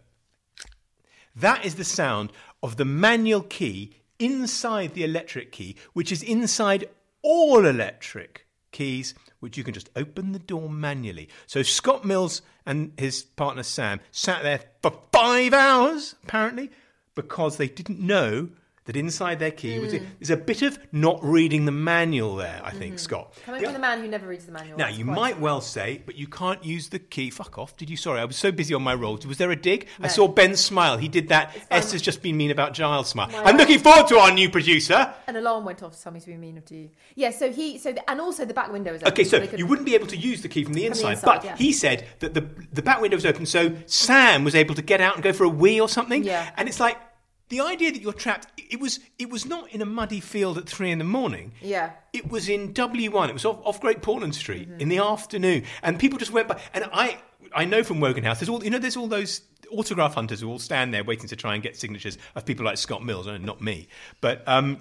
that 1.35 1.65
is 1.65 1.75
the 1.75 1.85
sound 1.85 2.31
of 2.63 2.77
the 2.77 2.85
manual 2.85 3.43
key 3.43 3.95
inside 4.21 4.95
the 4.95 5.03
electric 5.03 5.51
key, 5.51 5.75
which 5.93 6.13
is 6.13 6.23
inside 6.23 6.89
all 7.23 7.67
electric 7.67 8.47
keys, 8.75 9.15
which 9.41 9.57
you 9.57 9.65
can 9.65 9.73
just 9.73 9.89
open 9.97 10.33
the 10.33 10.39
door 10.39 10.69
manually. 10.69 11.31
So 11.47 11.63
Scott 11.63 12.05
Mills 12.05 12.43
and 12.67 12.93
his 12.99 13.23
partner 13.23 13.63
Sam 13.63 14.01
sat 14.11 14.43
there 14.43 14.61
for 14.83 14.93
five 15.11 15.55
hours, 15.55 16.15
apparently, 16.23 16.71
because 17.15 17.57
they 17.57 17.69
didn't 17.69 18.01
know 18.01 18.51
that 18.87 18.97
inside 18.97 19.39
their 19.39 19.51
key 19.51 19.79
was 19.79 19.95
Mm. 19.95 20.07
there's 20.19 20.31
a 20.31 20.37
bit 20.37 20.61
of 20.63 20.79
not 20.93 21.19
reading 21.25 21.65
the 21.65 21.73
manual 21.73 22.37
there. 22.37 22.61
I 22.63 22.71
think, 22.71 22.99
Scott. 22.99 23.33
Mm-hmm. 23.33 23.45
Coming 23.47 23.61
The- 23.61 23.67
from 23.69 23.73
the 23.75 23.79
man 23.81 24.01
who 24.01 24.09
never 24.09 24.27
reads 24.27 24.45
the 24.47 24.53
manual. 24.53 24.77
now 24.77 24.89
you 24.89 25.05
might 25.05 25.41
well 25.41 25.61
say, 25.63 26.03
but 26.05 26.17
you 26.17 26.27
can't 26.27 26.63
use 26.65 26.89
the 26.91 26.99
key. 26.99 27.31
Fuck 27.31 27.57
off! 27.59 27.77
Did 27.77 27.89
you? 27.89 27.97
Sorry, 27.97 28.21
I 28.21 28.25
was 28.25 28.37
so 28.37 28.53
busy 28.53 28.75
on 28.75 28.83
my 28.83 28.95
rolls. 28.95 29.27
Was 29.27 29.39
there 29.39 29.51
a 29.51 29.57
dig? 29.57 29.89
I 30.01 30.09
saw 30.09 30.29
Ben 30.29 30.55
smile. 30.57 30.99
He 30.99 31.09
did 31.09 31.29
that. 31.29 31.57
Esther's 31.71 32.03
just 32.03 32.21
been 32.23 32.37
mean 32.37 32.51
about 32.51 32.75
Giles 32.75 33.09
smile. 33.09 33.29
My 33.29 33.43
I'm 33.45 33.57
looking 33.57 33.79
forward 33.79 34.07
to 34.09 34.19
our 34.19 34.33
new 34.33 34.51
producer. 34.51 35.15
An 35.27 35.37
alarm 35.37 35.65
went 35.65 35.83
off 35.83 35.97
to 35.97 36.03
tell 36.03 36.13
me 36.13 36.21
to 36.21 36.27
be 36.27 36.37
mean 36.37 36.61
to 36.67 36.75
you. 36.75 36.91
Yeah, 37.15 37.31
so 37.31 37.51
he, 37.51 37.79
so 37.79 37.93
the, 37.93 38.11
and 38.11 38.21
also 38.21 38.45
the 38.45 38.55
back 38.55 38.71
window 38.71 38.93
is 38.93 39.03
open. 39.03 39.13
Okay, 39.13 39.25
so 39.25 39.47
could- 39.47 39.59
you 39.59 39.67
wouldn't 39.67 39.87
be 39.87 39.95
able 39.95 40.07
to 40.09 40.17
use 40.17 40.43
the 40.43 40.49
key 40.49 40.63
from 40.65 40.75
the 40.75 40.85
inside, 40.87 41.13
inside, 41.13 41.25
but 41.25 41.45
yeah. 41.45 41.57
he 41.57 41.73
said 41.73 42.05
that 42.21 42.35
the 42.35 42.43
the 42.73 42.83
back 42.83 43.01
window 43.01 43.17
was 43.17 43.25
open, 43.27 43.47
so 43.47 43.75
Sam 43.87 44.45
was 44.45 44.55
able 44.55 44.75
to 44.75 44.83
get 44.83 45.01
out 45.01 45.15
and 45.15 45.23
go 45.25 45.33
for 45.33 45.45
a 45.45 45.49
wee 45.49 45.81
or 45.81 45.89
something. 45.89 46.23
Yeah. 46.23 46.51
and 46.57 46.69
it's 46.69 46.81
like 46.81 46.99
the 47.49 47.61
idea 47.61 47.93
that 47.93 48.01
you're 48.01 48.13
trapped. 48.13 48.49
It 48.71 48.81
was 48.81 49.01
it 49.19 49.31
was 49.31 49.45
not 49.47 49.71
in 49.73 49.83
a 49.83 49.87
muddy 49.87 50.21
field 50.21 50.59
at 50.59 50.69
three 50.69 50.91
in 50.91 50.99
the 50.99 51.05
morning. 51.05 51.53
Yeah. 51.61 51.91
It 52.13 52.31
was 52.31 52.49
in 52.49 52.73
W1. 52.75 53.29
It 53.29 53.33
was 53.33 53.45
off, 53.45 53.61
off 53.65 53.81
Great 53.81 54.03
Portland 54.03 54.35
Street 54.35 54.69
Mm-hmm. 54.69 54.81
in 54.81 54.89
the 54.89 54.99
afternoon, 54.99 55.65
and 55.83 55.99
people 55.99 56.19
just 56.19 56.33
went 56.33 56.49
by. 56.49 56.61
And 56.73 56.85
I, 56.93 57.19
I 57.55 57.65
know 57.65 57.83
from 57.83 58.01
Wogan 58.01 58.25
House, 58.25 58.41
there's 58.41 58.49
all 58.49 58.65
you 58.65 58.71
know. 58.71 58.79
There's 58.79 58.97
all 58.97 59.09
those 59.09 59.43
autograph 59.71 60.15
hunters 60.15 60.41
who 60.41 60.49
all 60.49 60.59
stand 60.59 60.93
there 60.95 61.05
waiting 61.05 61.29
to 61.29 61.37
try 61.37 61.55
and 61.55 61.63
get 61.63 61.77
signatures 61.77 62.17
of 62.35 62.45
people 62.47 62.65
like 62.65 62.79
Scott 62.79 63.05
Mills. 63.05 63.27
and 63.27 63.45
Not 63.45 63.61
me, 63.61 63.89
but 64.21 64.43
um, 64.49 64.79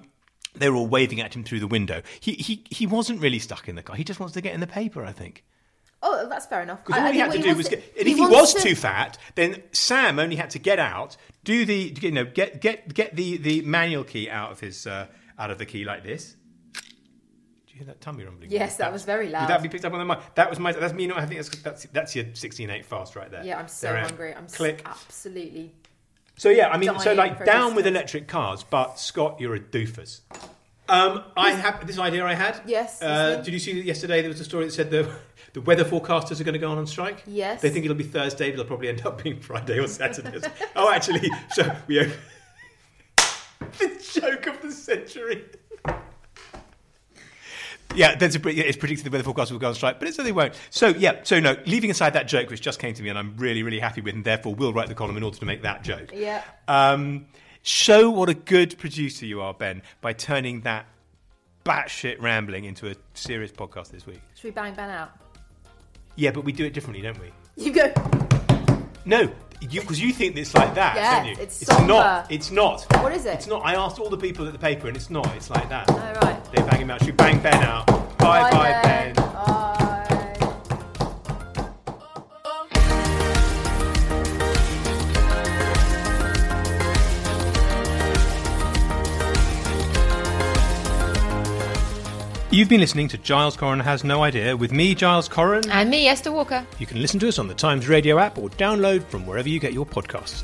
they 0.56 0.70
were 0.70 0.76
all 0.78 0.88
waving 0.88 1.20
at 1.22 1.36
him 1.36 1.44
through 1.44 1.60
the 1.60 1.68
window. 1.68 2.02
He, 2.20 2.34
he, 2.34 2.64
he 2.70 2.86
wasn't 2.88 3.20
really 3.22 3.40
stuck 3.40 3.68
in 3.68 3.76
the 3.76 3.82
car. 3.84 3.96
He 3.96 4.04
just 4.04 4.20
wants 4.20 4.34
to 4.36 4.42
get 4.42 4.54
in 4.54 4.60
the 4.60 4.68
paper. 4.68 5.04
I 5.04 5.12
think. 5.12 5.44
Oh, 6.06 6.28
that's 6.28 6.46
fair 6.46 6.62
enough. 6.62 6.84
Because 6.86 7.02
all 7.02 7.08
I 7.08 7.14
he 7.14 7.20
had 7.20 7.32
to 7.32 7.40
do 7.42 7.56
was 7.56 7.70
to- 7.70 7.78
get. 7.78 7.94
And 7.98 8.08
if 8.08 8.18
he 8.18 8.22
was 8.22 8.54
to- 8.54 8.62
too 8.62 8.76
fat, 8.76 9.18
then 9.36 9.64
Sam 9.72 10.20
only 10.20 10.36
had 10.36 10.50
to 10.52 10.60
get 10.60 10.78
out, 10.78 11.16
do 11.46 11.66
the 11.66 11.96
you 12.02 12.12
know 12.12 12.26
get 12.26 12.62
get 12.62 12.94
get 12.94 13.16
the 13.16 13.38
the 13.38 13.62
manual 13.62 14.04
key 14.04 14.30
out 14.30 14.52
of 14.52 14.60
his 14.60 14.86
uh, 14.86 15.08
out 15.40 15.50
of 15.50 15.58
the 15.58 15.66
key 15.66 15.86
like 15.86 16.04
this. 16.04 16.36
Do 16.74 16.82
you 17.70 17.78
hear 17.78 17.86
that 17.88 18.02
tummy 18.02 18.24
rumbling? 18.26 18.52
Yes, 18.52 18.76
that 18.76 18.92
was 18.92 19.04
very 19.04 19.30
loud. 19.30 19.44
Would 19.44 19.50
that 19.50 19.64
be 19.64 19.70
picked 19.70 19.86
up 19.86 19.94
on 19.94 20.00
the 20.00 20.06
mic? 20.06 20.20
That 20.36 20.50
was 20.50 20.60
my. 20.60 20.74
That's 20.74 20.94
me. 20.94 21.08
Not, 21.08 21.18
I 21.20 21.26
think 21.26 21.40
that's 21.42 21.58
that's, 21.62 21.86
that's 21.94 22.16
your 22.16 22.26
sixteen 22.34 22.70
eight 22.70 22.86
fast 22.86 23.16
right 23.16 23.32
there. 23.32 23.44
Yeah, 23.44 23.58
I'm 23.60 23.68
so 23.68 23.88
They're 23.88 23.98
out. 23.98 24.08
hungry. 24.08 24.36
I'm 24.36 24.48
click. 24.48 24.82
absolutely. 24.86 25.74
So 26.36 26.50
yeah, 26.50 26.70
I 26.70 26.78
mean, 26.78 27.00
so 27.00 27.14
like 27.14 27.46
down 27.46 27.76
with 27.76 27.86
electric 27.88 28.28
cars, 28.28 28.64
but 28.64 29.00
Scott, 29.00 29.40
you're 29.40 29.56
a 29.56 29.60
doofus. 29.60 30.22
Um, 30.90 31.24
I 31.38 31.52
have 31.52 31.86
this 31.88 31.98
idea 31.98 32.26
I 32.26 32.34
had. 32.34 32.62
Yes, 32.66 33.02
Uh, 33.02 33.38
did 33.38 33.54
you 33.54 33.60
see 33.60 33.74
that 33.74 33.86
yesterday? 33.86 34.22
There 34.22 34.30
was 34.30 34.40
a 34.40 34.44
story 34.46 34.66
that 34.66 34.74
said 34.74 34.92
the 34.92 35.10
the 35.54 35.62
weather 35.62 35.86
forecasters 35.86 36.42
are 36.42 36.44
going 36.44 36.54
to 36.54 36.60
go 36.60 36.72
on 36.72 36.80
on 36.80 36.88
strike. 36.88 37.24
Yes. 37.28 37.62
They 37.62 37.70
think 37.70 37.86
it'll 37.86 37.96
be 37.96 38.04
Thursday, 38.04 38.50
but 38.50 38.56
it'll 38.56 38.66
probably 38.66 38.90
end 38.90 39.06
up 39.06 39.22
being 39.24 39.40
Friday 39.40 39.80
or 39.80 39.88
Saturday. 39.88 40.40
oh, 40.76 40.92
actually, 40.92 41.30
so 41.52 41.74
we 41.88 41.98
have 41.98 42.18
the 43.80 44.20
joke 44.20 44.48
of 44.48 44.62
the 44.62 44.72
century. 44.72 45.46
Yeah, 47.96 48.18
a, 48.20 48.26
it's 48.26 48.78
predicted 48.78 49.06
the 49.06 49.12
weather 49.12 49.24
forecast 49.24 49.52
will 49.52 49.60
go 49.60 49.68
on 49.68 49.76
strike, 49.76 50.00
but 50.00 50.08
it's 50.08 50.18
so 50.18 50.24
they 50.24 50.32
won't. 50.32 50.56
So 50.72 50.88
yeah, 50.88 51.20
so 51.24 51.40
no, 51.40 51.56
leaving 51.68 51.92
aside 51.92 52.14
that 52.14 52.28
joke, 52.28 52.50
which 52.50 52.62
just 52.62 52.80
came 52.80 52.96
to 52.96 53.04
me, 53.04 53.10
and 53.10 53.20
I'm 53.20 53.36
really, 53.38 53.62
really 53.62 53.80
happy 53.80 54.02
with, 54.02 54.16
and 54.16 54.24
therefore 54.24 54.56
will 54.56 54.74
write 54.74 54.88
the 54.88 54.96
column 54.96 55.16
in 55.18 55.24
order 55.24 55.38
to 55.38 55.46
make 55.46 55.62
that 55.62 55.84
joke. 55.84 56.12
Yeah. 56.14 56.42
Um, 56.68 57.28
show 57.64 58.12
what 58.12 58.30
a 58.30 58.34
good 58.34 58.78
producer 58.78 59.26
you 59.26 59.42
are, 59.42 59.54
Ben, 59.54 59.82
by 60.02 60.14
turning 60.14 60.62
that 60.62 60.86
batshit 61.66 62.22
rambling 62.22 62.66
into 62.66 62.90
a 62.92 62.96
serious 63.14 63.52
podcast 63.52 63.90
this 63.90 64.06
week. 64.06 64.22
Should 64.36 64.44
we 64.46 64.52
bang 64.52 64.76
Ben 64.76 64.90
out? 64.90 65.12
Yeah, 66.16 66.32
but 66.32 66.44
we 66.44 66.52
do 66.52 66.66
it 66.66 66.74
differently, 66.74 67.02
don't 67.02 67.20
we? 67.20 67.32
You 67.58 67.72
go. 67.74 67.94
No, 69.06 69.32
because 69.60 70.02
you, 70.02 70.14
think 70.14 70.38
it's 70.38 70.54
like 70.54 70.76
that, 70.76 70.96
Yeah, 70.96 71.24
don't 71.24 71.28
you? 71.28 71.36
it's 71.42 71.68
not. 71.68 71.78
somber. 71.78 72.28
It's 72.30 72.52
not. 72.52 72.86
What 73.02 73.14
is 73.14 73.26
it? 73.26 73.36
It's 73.36 73.48
not. 73.48 73.66
I 73.66 73.76
asked 73.76 74.00
all 74.00 74.10
the 74.10 74.18
people 74.18 74.46
at 74.46 74.54
the 74.54 74.60
paper, 74.60 74.88
and 74.88 74.96
it's 74.96 75.10
not. 75.10 75.34
It's 75.36 75.50
like 75.50 75.68
that. 75.70 75.90
Oh, 75.90 76.28
right. 76.28 76.44
They 76.52 76.62
bang 76.62 76.82
him 76.82 76.92
out. 76.92 77.00
Should 77.00 77.08
we 77.08 77.14
bang 77.14 77.42
Ben 77.42 77.56
out? 77.64 77.88
Bye, 78.18 78.52
bye, 78.52 78.80
Ben. 78.84 79.14
Bye. 79.16 79.33
You've 92.54 92.70
been 92.70 92.82
listening 92.82 93.08
to 93.08 93.18
Giles 93.18 93.58
Coren 93.58 93.82
Has 93.82 94.04
No 94.04 94.24
Idea 94.24 94.56
with 94.56 94.72
me, 94.72 94.94
Giles 94.94 95.28
Coren. 95.28 95.68
And 95.72 95.90
me, 95.90 96.08
Esther 96.08 96.32
Walker. 96.32 96.64
You 96.78 96.86
can 96.86 97.02
listen 97.02 97.20
to 97.22 97.28
us 97.28 97.40
on 97.40 97.48
the 97.48 97.56
Times 97.56 97.88
Radio 97.88 98.20
app 98.20 98.38
or 98.38 98.48
download 98.50 99.04
from 99.06 99.26
wherever 99.26 99.50
you 99.50 99.60
get 99.60 99.74
your 99.74 99.88
podcasts. 99.88 100.44